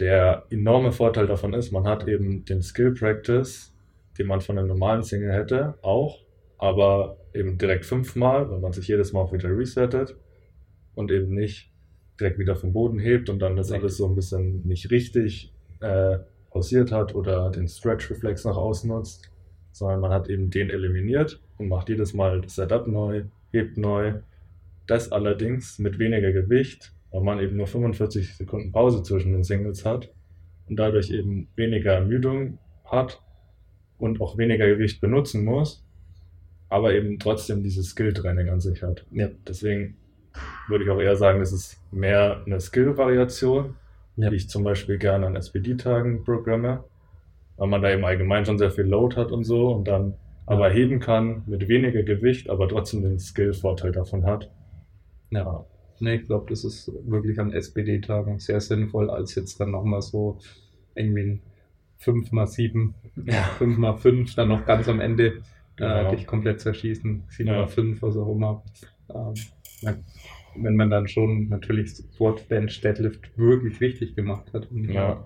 der 0.00 0.44
enorme 0.50 0.92
Vorteil 0.92 1.26
davon 1.26 1.54
ist, 1.54 1.72
man 1.72 1.84
hat 1.84 2.06
eben 2.06 2.44
den 2.44 2.62
Skill 2.62 2.94
Practice, 2.94 3.74
den 4.18 4.26
man 4.26 4.40
von 4.40 4.58
einem 4.58 4.68
normalen 4.68 5.02
Single 5.02 5.32
hätte, 5.32 5.74
auch, 5.82 6.20
aber 6.58 7.16
eben 7.34 7.58
direkt 7.58 7.84
fünfmal, 7.84 8.50
wenn 8.50 8.60
man 8.60 8.72
sich 8.72 8.88
jedes 8.88 9.12
Mal 9.12 9.20
auch 9.20 9.32
wieder 9.32 9.48
resettet 9.48 10.16
und 10.94 11.10
eben 11.10 11.34
nicht 11.34 11.70
direkt 12.18 12.38
wieder 12.38 12.56
vom 12.56 12.72
Boden 12.72 12.98
hebt 12.98 13.28
und 13.28 13.40
dann 13.40 13.56
das 13.56 13.70
alles 13.70 13.96
so 13.96 14.06
ein 14.06 14.14
bisschen 14.14 14.66
nicht 14.66 14.90
richtig 14.90 15.52
äh, 15.80 16.18
pausiert 16.50 16.90
hat 16.90 17.14
oder 17.14 17.50
den 17.50 17.68
Stretch-Reflex 17.68 18.44
nach 18.44 18.56
außen 18.56 18.90
nutzt, 18.90 19.30
sondern 19.72 20.00
man 20.00 20.10
hat 20.10 20.28
eben 20.28 20.50
den 20.50 20.70
eliminiert 20.70 21.40
und 21.58 21.68
macht 21.68 21.88
jedes 21.88 22.14
Mal 22.14 22.40
das 22.40 22.56
Setup 22.56 22.86
neu, 22.86 23.24
hebt 23.52 23.76
neu. 23.76 24.14
Das 24.86 25.12
allerdings 25.12 25.78
mit 25.78 25.98
weniger 25.98 26.32
Gewicht, 26.32 26.92
weil 27.18 27.24
man 27.24 27.40
eben 27.40 27.56
nur 27.56 27.66
45 27.66 28.36
Sekunden 28.36 28.70
Pause 28.70 29.02
zwischen 29.02 29.32
den 29.32 29.42
Singles 29.42 29.84
hat 29.84 30.12
und 30.68 30.76
dadurch 30.76 31.10
eben 31.10 31.48
weniger 31.56 31.94
Ermüdung 31.94 32.58
hat 32.84 33.20
und 33.98 34.20
auch 34.20 34.38
weniger 34.38 34.68
Gewicht 34.68 35.00
benutzen 35.00 35.44
muss, 35.44 35.84
aber 36.68 36.94
eben 36.94 37.18
trotzdem 37.18 37.62
dieses 37.64 37.90
Skill-Training 37.90 38.48
an 38.50 38.60
sich 38.60 38.82
hat. 38.84 39.04
Ja. 39.10 39.28
Deswegen 39.48 39.96
würde 40.68 40.84
ich 40.84 40.90
auch 40.90 41.00
eher 41.00 41.16
sagen, 41.16 41.40
es 41.40 41.52
ist 41.52 41.80
mehr 41.90 42.42
eine 42.46 42.60
Skill-Variation, 42.60 43.74
Ja. 44.16 44.30
die 44.30 44.36
ich 44.36 44.48
zum 44.48 44.62
Beispiel 44.62 44.98
gerne 44.98 45.26
an 45.26 45.34
SPD-Tagen 45.34 46.22
programme, 46.22 46.84
weil 47.56 47.68
man 47.68 47.82
da 47.82 47.90
eben 47.90 48.04
allgemein 48.04 48.46
schon 48.46 48.58
sehr 48.58 48.70
viel 48.70 48.84
Load 48.84 49.16
hat 49.16 49.32
und 49.32 49.42
so 49.42 49.72
und 49.72 49.88
dann 49.88 50.14
aber 50.46 50.70
heben 50.70 51.00
kann 51.00 51.42
mit 51.46 51.68
weniger 51.68 52.04
Gewicht, 52.04 52.48
aber 52.48 52.68
trotzdem 52.68 53.02
den 53.02 53.18
Skill-Vorteil 53.18 53.90
davon 53.90 54.24
hat. 54.24 54.50
Ja. 55.30 55.66
Nee, 56.00 56.16
ich 56.16 56.26
glaube, 56.26 56.46
das 56.48 56.64
ist 56.64 56.90
wirklich 57.06 57.38
an 57.40 57.52
SPD-Tagen 57.52 58.38
sehr 58.38 58.60
sinnvoll, 58.60 59.10
als 59.10 59.34
jetzt 59.34 59.58
dann 59.60 59.70
nochmal 59.72 60.02
so 60.02 60.38
irgendwie 60.94 61.22
ein 61.22 61.40
5x7, 62.00 62.92
Ja. 63.26 63.42
5x5, 63.58 64.34
dann 64.36 64.48
noch 64.48 64.64
ganz 64.66 64.88
am 64.88 65.00
Ende 65.00 65.42
Genau. 65.76 66.10
äh, 66.12 66.16
dich 66.16 66.26
komplett 66.26 66.60
zerschießen, 66.60 67.24
7x5, 67.30 68.02
was 68.02 68.16
auch 68.16 68.32
immer. 68.34 68.64
Ähm, 69.14 69.34
ja, 69.80 69.94
wenn 70.56 70.74
man 70.76 70.90
dann 70.90 71.06
schon 71.06 71.48
natürlich 71.48 71.90
Squat, 71.94 72.48
Bench, 72.48 72.80
Deadlift 72.80 73.36
wirklich 73.38 73.80
richtig 73.80 74.16
gemacht 74.16 74.52
hat 74.52 74.70
und 74.72 74.88
Ja. 74.88 75.24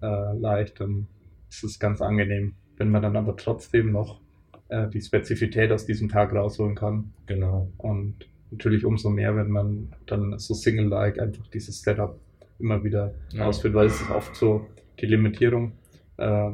äh, 0.00 0.38
leicht, 0.38 0.80
dann 0.80 1.06
ist 1.50 1.64
es 1.64 1.78
ganz 1.78 2.00
angenehm. 2.00 2.54
Wenn 2.76 2.90
man 2.90 3.02
dann 3.02 3.16
aber 3.16 3.36
trotzdem 3.36 3.92
noch 3.92 4.20
äh, 4.68 4.88
die 4.88 5.00
Spezifität 5.02 5.70
aus 5.70 5.84
diesem 5.84 6.08
Tag 6.08 6.32
rausholen 6.34 6.74
kann, 6.74 7.12
Genau. 7.26 7.70
und 7.76 8.26
natürlich 8.54 8.84
umso 8.84 9.10
mehr, 9.10 9.36
wenn 9.36 9.50
man 9.50 9.92
dann 10.06 10.38
so 10.38 10.54
Single-like 10.54 11.18
einfach 11.20 11.46
dieses 11.48 11.82
Setup 11.82 12.18
immer 12.58 12.82
wieder 12.84 13.14
Ja. 13.32 13.46
ausführt, 13.46 13.74
weil 13.74 13.86
es 13.86 14.00
ist 14.00 14.10
oft 14.10 14.34
so 14.36 14.66
die 15.00 15.06
Limitierung, 15.06 15.72
äh, 16.18 16.50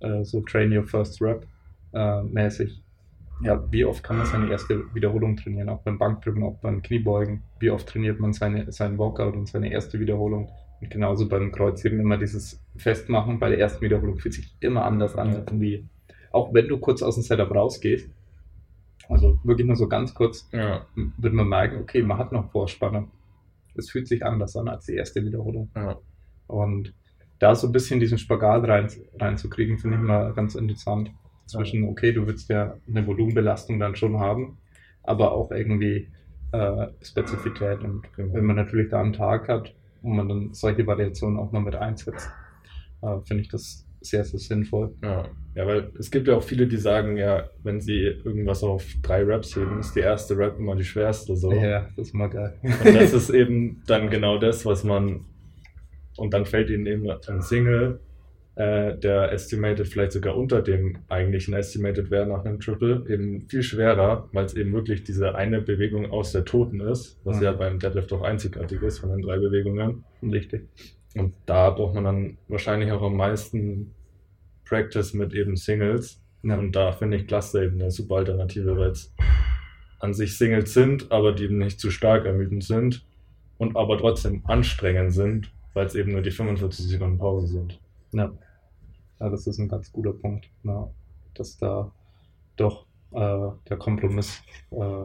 äh, 0.00 0.24
so 0.24 0.40
Train 0.42 0.76
Your 0.76 0.84
First 0.84 1.20
Rep 1.20 1.46
äh, 1.92 2.22
mäßig. 2.22 2.80
Ja, 3.42 3.62
wie 3.72 3.84
oft 3.84 4.02
kann 4.04 4.16
man 4.18 4.26
seine 4.26 4.48
erste 4.50 4.82
Wiederholung 4.94 5.36
trainieren, 5.36 5.68
auch 5.68 5.82
beim 5.82 5.98
Bankdrücken, 5.98 6.44
auch 6.44 6.56
beim 6.60 6.82
Kniebeugen? 6.82 7.42
Wie 7.58 7.70
oft 7.70 7.88
trainiert 7.88 8.20
man 8.20 8.32
seine, 8.32 8.70
seinen 8.70 8.96
Walkout 8.96 9.34
und 9.34 9.48
seine 9.48 9.72
erste 9.72 9.98
Wiederholung? 9.98 10.50
Und 10.80 10.90
genauso 10.90 11.28
beim 11.28 11.50
Kreuzheben 11.50 11.98
immer 11.98 12.16
dieses 12.16 12.62
Festmachen 12.76 13.38
bei 13.40 13.48
der 13.48 13.58
ersten 13.58 13.82
Wiederholung 13.84 14.18
fühlt 14.18 14.34
sich 14.34 14.54
immer 14.60 14.84
anders 14.84 15.16
an. 15.16 15.32
Ja. 15.32 15.38
Irgendwie. 15.38 15.84
Auch 16.30 16.54
wenn 16.54 16.68
du 16.68 16.78
kurz 16.78 17.02
aus 17.02 17.14
dem 17.16 17.22
Setup 17.24 17.52
rausgehst, 17.52 18.08
also 19.08 19.38
wirklich 19.44 19.66
nur 19.66 19.76
so 19.76 19.88
ganz 19.88 20.14
kurz, 20.14 20.48
Ja. 20.52 20.86
wird 20.94 21.32
man 21.34 21.48
merken, 21.48 21.80
okay, 21.80 22.02
man 22.02 22.18
hat 22.18 22.32
noch 22.32 22.50
Vorspannung. 22.50 23.10
Es 23.76 23.90
fühlt 23.90 24.06
sich 24.08 24.24
anders 24.24 24.56
an 24.56 24.68
als 24.68 24.86
die 24.86 24.94
erste 24.94 25.24
Wiederholung. 25.24 25.70
Ja. 25.74 25.98
Und 26.46 26.94
da 27.38 27.54
so 27.54 27.66
ein 27.66 27.72
bisschen 27.72 28.00
diesen 28.00 28.18
Spagat 28.18 28.66
rein, 28.68 28.88
reinzukriegen, 29.18 29.78
finde 29.78 29.96
ich 29.96 30.02
immer 30.02 30.32
ganz 30.32 30.54
interessant. 30.54 31.10
Zwischen, 31.46 31.88
okay, 31.88 32.12
du 32.12 32.26
willst 32.26 32.48
ja 32.48 32.76
eine 32.88 33.06
Volumenbelastung 33.06 33.78
dann 33.78 33.96
schon 33.96 34.18
haben, 34.18 34.58
aber 35.02 35.32
auch 35.32 35.50
irgendwie 35.50 36.08
äh, 36.52 36.86
Spezifität. 37.02 37.82
Und 37.82 38.04
Genau. 38.16 38.32
wenn 38.34 38.44
man 38.44 38.56
natürlich 38.56 38.88
da 38.90 39.00
einen 39.00 39.12
Tag 39.12 39.48
hat, 39.48 39.74
wo 40.02 40.10
man 40.10 40.28
dann 40.28 40.54
solche 40.54 40.86
Variationen 40.86 41.38
auch 41.38 41.50
mal 41.52 41.60
mit 41.60 41.74
einsetzt, 41.74 42.30
äh, 43.02 43.18
finde 43.24 43.42
ich 43.42 43.48
das 43.48 43.83
sehr, 44.04 44.24
sehr 44.24 44.40
sinnvoll. 44.40 44.94
Ja. 45.02 45.28
ja, 45.54 45.66
weil 45.66 45.90
es 45.98 46.10
gibt 46.10 46.28
ja 46.28 46.36
auch 46.36 46.42
viele, 46.42 46.66
die 46.66 46.76
sagen, 46.76 47.16
ja, 47.16 47.48
wenn 47.62 47.80
sie 47.80 48.00
irgendwas 48.00 48.62
auf 48.62 48.84
drei 49.02 49.22
Raps 49.22 49.56
heben, 49.56 49.80
ist 49.80 49.94
die 49.94 50.00
erste 50.00 50.36
Rap 50.36 50.58
immer 50.58 50.76
die 50.76 50.84
schwerste. 50.84 51.36
So. 51.36 51.52
Ja, 51.52 51.88
das 51.96 52.08
ist 52.08 52.14
mal 52.14 52.28
geil. 52.28 52.54
Und 52.62 52.94
das 52.94 53.12
ist 53.12 53.30
eben 53.30 53.82
dann 53.86 54.10
genau 54.10 54.38
das, 54.38 54.64
was 54.64 54.84
man. 54.84 55.24
Und 56.16 56.32
dann 56.32 56.46
fällt 56.46 56.70
ihnen 56.70 56.86
eben 56.86 57.10
ein 57.10 57.42
Single, 57.42 57.98
äh, 58.56 58.96
der 58.96 59.32
Estimated 59.32 59.88
vielleicht 59.88 60.12
sogar 60.12 60.36
unter 60.36 60.62
dem 60.62 60.98
eigentlichen 61.08 61.54
Estimated 61.54 62.10
wäre 62.10 62.26
nach 62.26 62.44
einem 62.44 62.60
Triple, 62.60 63.04
eben 63.08 63.48
viel 63.48 63.62
schwerer, 63.62 64.28
weil 64.32 64.44
es 64.44 64.54
eben 64.54 64.72
wirklich 64.72 65.02
diese 65.02 65.34
eine 65.34 65.60
Bewegung 65.60 66.10
aus 66.12 66.32
der 66.32 66.44
Toten 66.44 66.80
ist, 66.80 67.18
was 67.24 67.38
Mhm. 67.38 67.42
ja 67.42 67.52
beim 67.52 67.78
Deadlift 67.80 68.12
auch 68.12 68.22
einzigartig 68.22 68.80
ist 68.82 69.00
von 69.00 69.10
den 69.10 69.22
drei 69.22 69.38
Bewegungen. 69.38 70.04
Richtig. 70.22 70.68
Und 71.16 71.34
da 71.46 71.70
braucht 71.70 71.94
man 71.94 72.04
dann 72.04 72.38
wahrscheinlich 72.48 72.92
auch 72.92 73.02
am 73.02 73.16
meisten 73.16 73.92
Practice 74.64 75.14
mit 75.14 75.32
eben 75.34 75.56
Singles. 75.56 76.20
Ja. 76.42 76.56
Und 76.56 76.72
da 76.76 76.92
finde 76.92 77.16
ich 77.16 77.26
Cluster 77.26 77.62
eben 77.62 77.80
eine 77.80 77.90
super 77.90 78.16
Alternative, 78.16 78.76
weil 78.76 78.90
es 78.90 79.12
an 80.00 80.12
sich 80.14 80.36
Singles 80.36 80.74
sind, 80.74 81.10
aber 81.10 81.32
die 81.32 81.44
eben 81.44 81.58
nicht 81.58 81.80
zu 81.80 81.90
stark 81.90 82.26
ermüdend 82.26 82.62
sind 82.64 83.04
und 83.58 83.76
aber 83.76 83.96
trotzdem 83.98 84.42
anstrengend 84.44 85.12
sind, 85.12 85.50
weil 85.72 85.86
es 85.86 85.94
eben 85.94 86.12
nur 86.12 86.22
die 86.22 86.30
45 86.30 86.86
Sekunden 86.86 87.18
Pause 87.18 87.46
sind. 87.46 87.80
Ja. 88.12 88.32
Ja, 89.20 89.28
das 89.28 89.46
ist 89.46 89.58
ein 89.58 89.68
ganz 89.68 89.92
guter 89.92 90.12
Punkt, 90.12 90.50
ja, 90.64 90.88
dass 91.34 91.56
da 91.58 91.90
doch 92.56 92.86
äh, 93.12 93.48
der 93.68 93.76
Kompromiss 93.78 94.42
äh, 94.70 95.04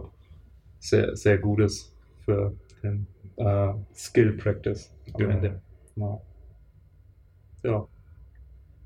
sehr, 0.79 1.15
sehr 1.15 1.37
gut 1.37 1.59
ist 1.61 1.93
für 2.25 2.55
den 2.83 3.07
äh, 3.37 3.73
Skill 3.93 4.33
Practice 4.33 4.91
am 5.13 5.19
Genau. 5.19 5.33
Ende. 5.33 5.61
Ja. 5.95 6.21
ja. 7.63 7.87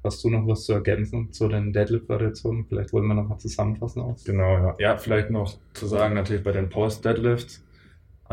Hast 0.04 0.22
du 0.24 0.30
noch 0.30 0.46
was 0.48 0.66
zu 0.66 0.74
ergänzen 0.74 1.32
zu 1.32 1.48
den 1.48 1.72
Deadlift-Variationen? 1.72 2.66
Vielleicht 2.66 2.92
wollen 2.92 3.08
wir 3.08 3.14
nochmal 3.14 3.38
zusammenfassen 3.38 4.02
aus. 4.02 4.26
Genau, 4.26 4.58
ja. 4.58 4.76
Ja, 4.80 4.98
vielleicht 4.98 5.30
noch 5.30 5.58
zu 5.74 5.88
sagen, 5.88 6.16
natürlich 6.16 6.44
bei 6.44 6.52
den 6.52 6.70
Post-Deadlifts 6.70 7.64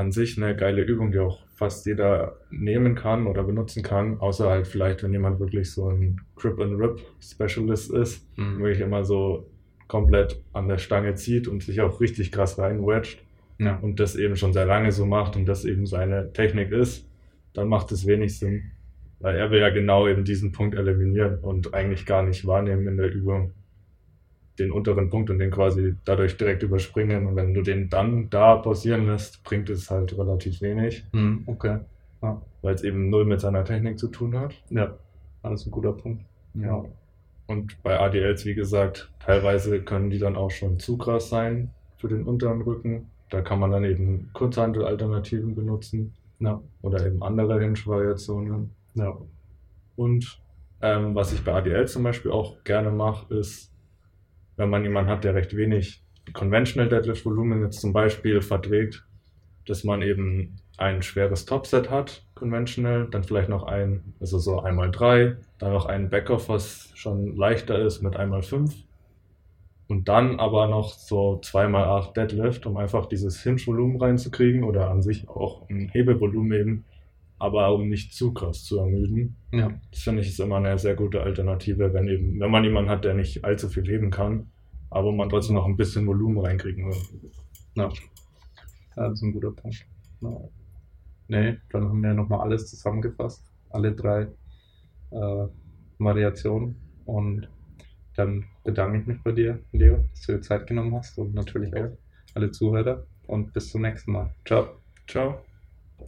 an 0.01 0.13
sich 0.13 0.37
eine 0.37 0.57
geile 0.57 0.83
Übung, 0.83 1.13
die 1.13 1.19
auch 1.19 1.39
fast 1.55 1.87
jeder 1.87 2.37
nehmen 2.51 2.95
kann 2.95 3.27
oder 3.27 3.43
benutzen 3.45 3.83
kann, 3.83 4.19
außer 4.19 4.49
halt 4.49 4.67
vielleicht, 4.67 5.03
wenn 5.03 5.13
jemand 5.13 5.39
wirklich 5.41 5.71
so 5.71 5.89
ein 5.91 6.21
Grip-and-Rip-Specialist 6.37 7.93
ist, 7.93 8.27
Mhm. 8.39 8.59
wirklich 8.61 8.81
immer 8.81 9.05
so 9.05 9.47
komplett 9.87 10.41
an 10.53 10.69
der 10.69 10.79
Stange 10.79 11.15
zieht 11.15 11.49
und 11.49 11.63
sich 11.63 11.81
auch 11.81 12.01
richtig 12.01 12.33
krass 12.33 12.59
reinwedgt 12.59 13.19
Ja. 13.59 13.77
und 13.83 14.01
das 14.01 14.17
eben 14.17 14.37
schon 14.37 14.53
sehr 14.53 14.67
lange 14.67 14.93
so 14.93 15.05
macht 15.07 15.37
und 15.37 15.47
das 15.47 15.65
eben 15.65 15.87
seine 15.87 16.33
Technik 16.33 16.71
ist, 16.73 17.07
dann 17.53 17.69
macht 17.69 17.93
es 17.93 18.07
wenig 18.07 18.39
Sinn. 18.39 18.63
Weil 19.19 19.37
er 19.37 19.51
will 19.51 19.61
ja 19.61 19.69
genau 19.71 20.09
eben 20.09 20.25
diesen 20.25 20.53
Punkt 20.53 20.75
eliminieren 20.75 21.39
und 21.41 21.75
eigentlich 21.75 22.07
gar 22.07 22.23
nicht 22.23 22.47
wahrnehmen 22.47 22.87
in 22.89 22.97
der 22.97 23.13
Übung 23.13 23.53
den 24.61 24.71
unteren 24.71 25.11
Punkt 25.11 25.31
und 25.31 25.39
den 25.39 25.51
quasi 25.51 25.95
dadurch 26.05 26.37
direkt 26.37 26.63
überspringen. 26.63 27.27
Und 27.27 27.37
wenn 27.37 27.55
du 27.55 27.63
den 27.63 27.89
dann 27.89 28.31
da 28.31 28.57
pausieren 28.57 29.07
lässt, 29.07 29.43
bringt 29.45 29.69
es 29.71 29.91
halt 29.91 30.17
relativ 30.17 30.61
wenig, 30.61 31.05
Mhm, 31.13 31.43
okay. 31.47 31.79
Ja. 32.23 32.41
weil 32.63 32.75
es 32.75 32.83
eben 32.85 33.09
null 33.11 33.25
mit 33.25 33.41
seiner 33.41 33.65
Technik 33.65 33.99
zu 33.99 34.09
tun 34.09 34.39
hat. 34.39 34.55
ja, 34.71 34.95
alles 35.43 35.67
ein 35.67 35.71
guter 35.71 35.93
Punkt. 35.93 36.23
Ja. 36.55 36.85
Und 37.47 37.83
bei 37.83 37.99
ADLs, 37.99 38.45
wie 38.45 38.55
gesagt, 38.55 39.11
teilweise 39.19 39.81
können 39.83 40.11
die 40.11 40.19
dann 40.19 40.37
auch 40.37 40.51
schon 40.51 40.79
zu 40.79 40.97
krass 40.99 41.31
sein 41.31 41.71
für 41.97 42.09
den 42.09 42.23
unteren 42.25 42.61
Rücken. 42.63 43.07
Da 43.31 43.41
kann 43.43 43.59
man 43.61 43.71
dann 43.73 43.85
eben 43.85 44.31
Kurzhandel-Alternativen 44.35 45.55
benutzen 45.55 46.13
Ja. 46.41 46.61
oder 46.83 47.05
eben 47.07 47.23
andere 47.23 47.61
Hinge-Variationen. 47.61 48.71
Ja. 48.95 49.17
Und 49.97 50.41
ähm, 50.83 51.15
was 51.15 51.33
ich 51.33 51.45
bei 51.45 51.53
ADL 51.55 51.87
zum 51.89 52.03
Beispiel 52.05 52.31
auch 52.31 52.63
gerne 52.65 52.91
mache, 52.91 53.35
ist, 53.35 53.70
wenn 54.61 54.69
man 54.71 54.85
jemanden 54.85 55.11
hat, 55.11 55.25
der 55.25 55.35
recht 55.35 55.57
wenig 55.57 56.03
Conventional 56.35 56.89
Deadlift 56.89 57.25
Volumen 57.25 57.63
jetzt 57.63 57.81
zum 57.81 57.95
Beispiel 57.95 58.43
verträgt, 58.43 59.05
dass 59.67 59.85
man 59.85 60.03
eben 60.03 60.57
ein 60.77 61.03
schweres 61.03 61.47
Topset 61.47 61.91
hat, 61.91 62.25
conventional, 62.35 63.09
dann 63.11 63.25
vielleicht 63.25 63.49
noch 63.49 63.65
ein, 63.65 64.15
also 64.21 64.39
so 64.39 64.61
einmal 64.61 64.91
drei, 64.91 65.37
dann 65.59 65.73
noch 65.73 65.87
ein 65.87 66.11
Backoff, 66.11 66.49
was 66.51 66.93
schon 66.95 67.37
leichter 67.37 67.79
ist 67.79 68.03
mit 68.03 68.17
einmal 68.17 68.43
fünf 68.43 68.75
und 69.89 70.09
dann 70.09 70.39
aber 70.39 70.69
noch 70.69 70.93
so 70.93 71.39
zweimal 71.39 71.85
acht 71.85 72.17
Deadlift, 72.17 72.67
um 72.67 72.77
einfach 72.77 73.07
dieses 73.07 73.43
Hinge-Volumen 73.43 74.01
reinzukriegen 74.01 74.63
oder 74.63 74.91
an 74.91 75.03
sich 75.03 75.29
auch 75.29 75.69
ein 75.71 75.89
Hebevolumen 75.89 76.61
eben, 76.61 76.85
aber 77.41 77.75
um 77.75 77.89
nicht 77.89 78.15
zu 78.15 78.33
krass 78.33 78.65
zu 78.65 78.79
ermüden. 78.79 79.35
Ja. 79.53 79.73
Das 79.91 80.03
finde 80.03 80.23
ich 80.23 80.29
ist 80.29 80.41
immer 80.41 80.59
eine 80.59 80.79
sehr 80.79 80.95
gute 80.95 81.23
Alternative, 81.23 81.93
wenn 81.93 82.07
eben, 82.07 82.39
wenn 82.39 82.51
man 82.51 82.63
jemanden 82.63 82.91
hat, 82.91 83.05
der 83.05 83.15
nicht 83.15 83.45
allzu 83.45 83.69
viel 83.69 83.87
heben 83.87 84.11
kann, 84.11 84.51
aber 84.91 85.11
man 85.11 85.29
trotzdem 85.31 85.57
noch 85.57 85.67
ein 85.67 85.77
bisschen 85.77 86.07
Volumen 86.07 86.39
reinkriegen 86.39 86.87
will. 86.87 87.31
Ja. 87.77 87.89
ja, 88.97 89.09
das 89.09 89.15
ist 89.15 89.23
ein 89.23 89.33
guter 89.33 89.53
Punkt. 89.53 89.87
Ja. 90.21 90.37
Nee, 91.29 91.59
dann 91.71 91.89
haben 91.89 92.03
wir 92.03 92.13
nochmal 92.13 92.41
alles 92.41 92.69
zusammengefasst. 92.69 93.43
Alle 93.71 93.93
drei 93.93 94.29
äh, 95.11 95.47
Variationen. 95.99 96.77
Und 97.07 97.49
dann 98.17 98.45
bedanke 98.65 99.01
ich 99.01 99.07
mich 99.07 99.23
bei 99.23 99.33
dir, 99.33 99.61
Leo, 99.73 100.05
dass 100.11 100.27
du 100.27 100.33
dir 100.33 100.41
Zeit 100.43 100.67
genommen 100.67 100.95
hast 100.95 101.17
und 101.17 101.35
natürlich 101.35 101.75
auch 101.75 101.97
alle 102.35 102.51
Zuhörer 102.51 103.07
und 103.27 103.53
bis 103.55 103.71
zum 103.71 103.83
nächsten 103.83 104.13
Mal. 104.13 104.35
Ciao. 104.45 104.69
Ciao. 105.07 105.50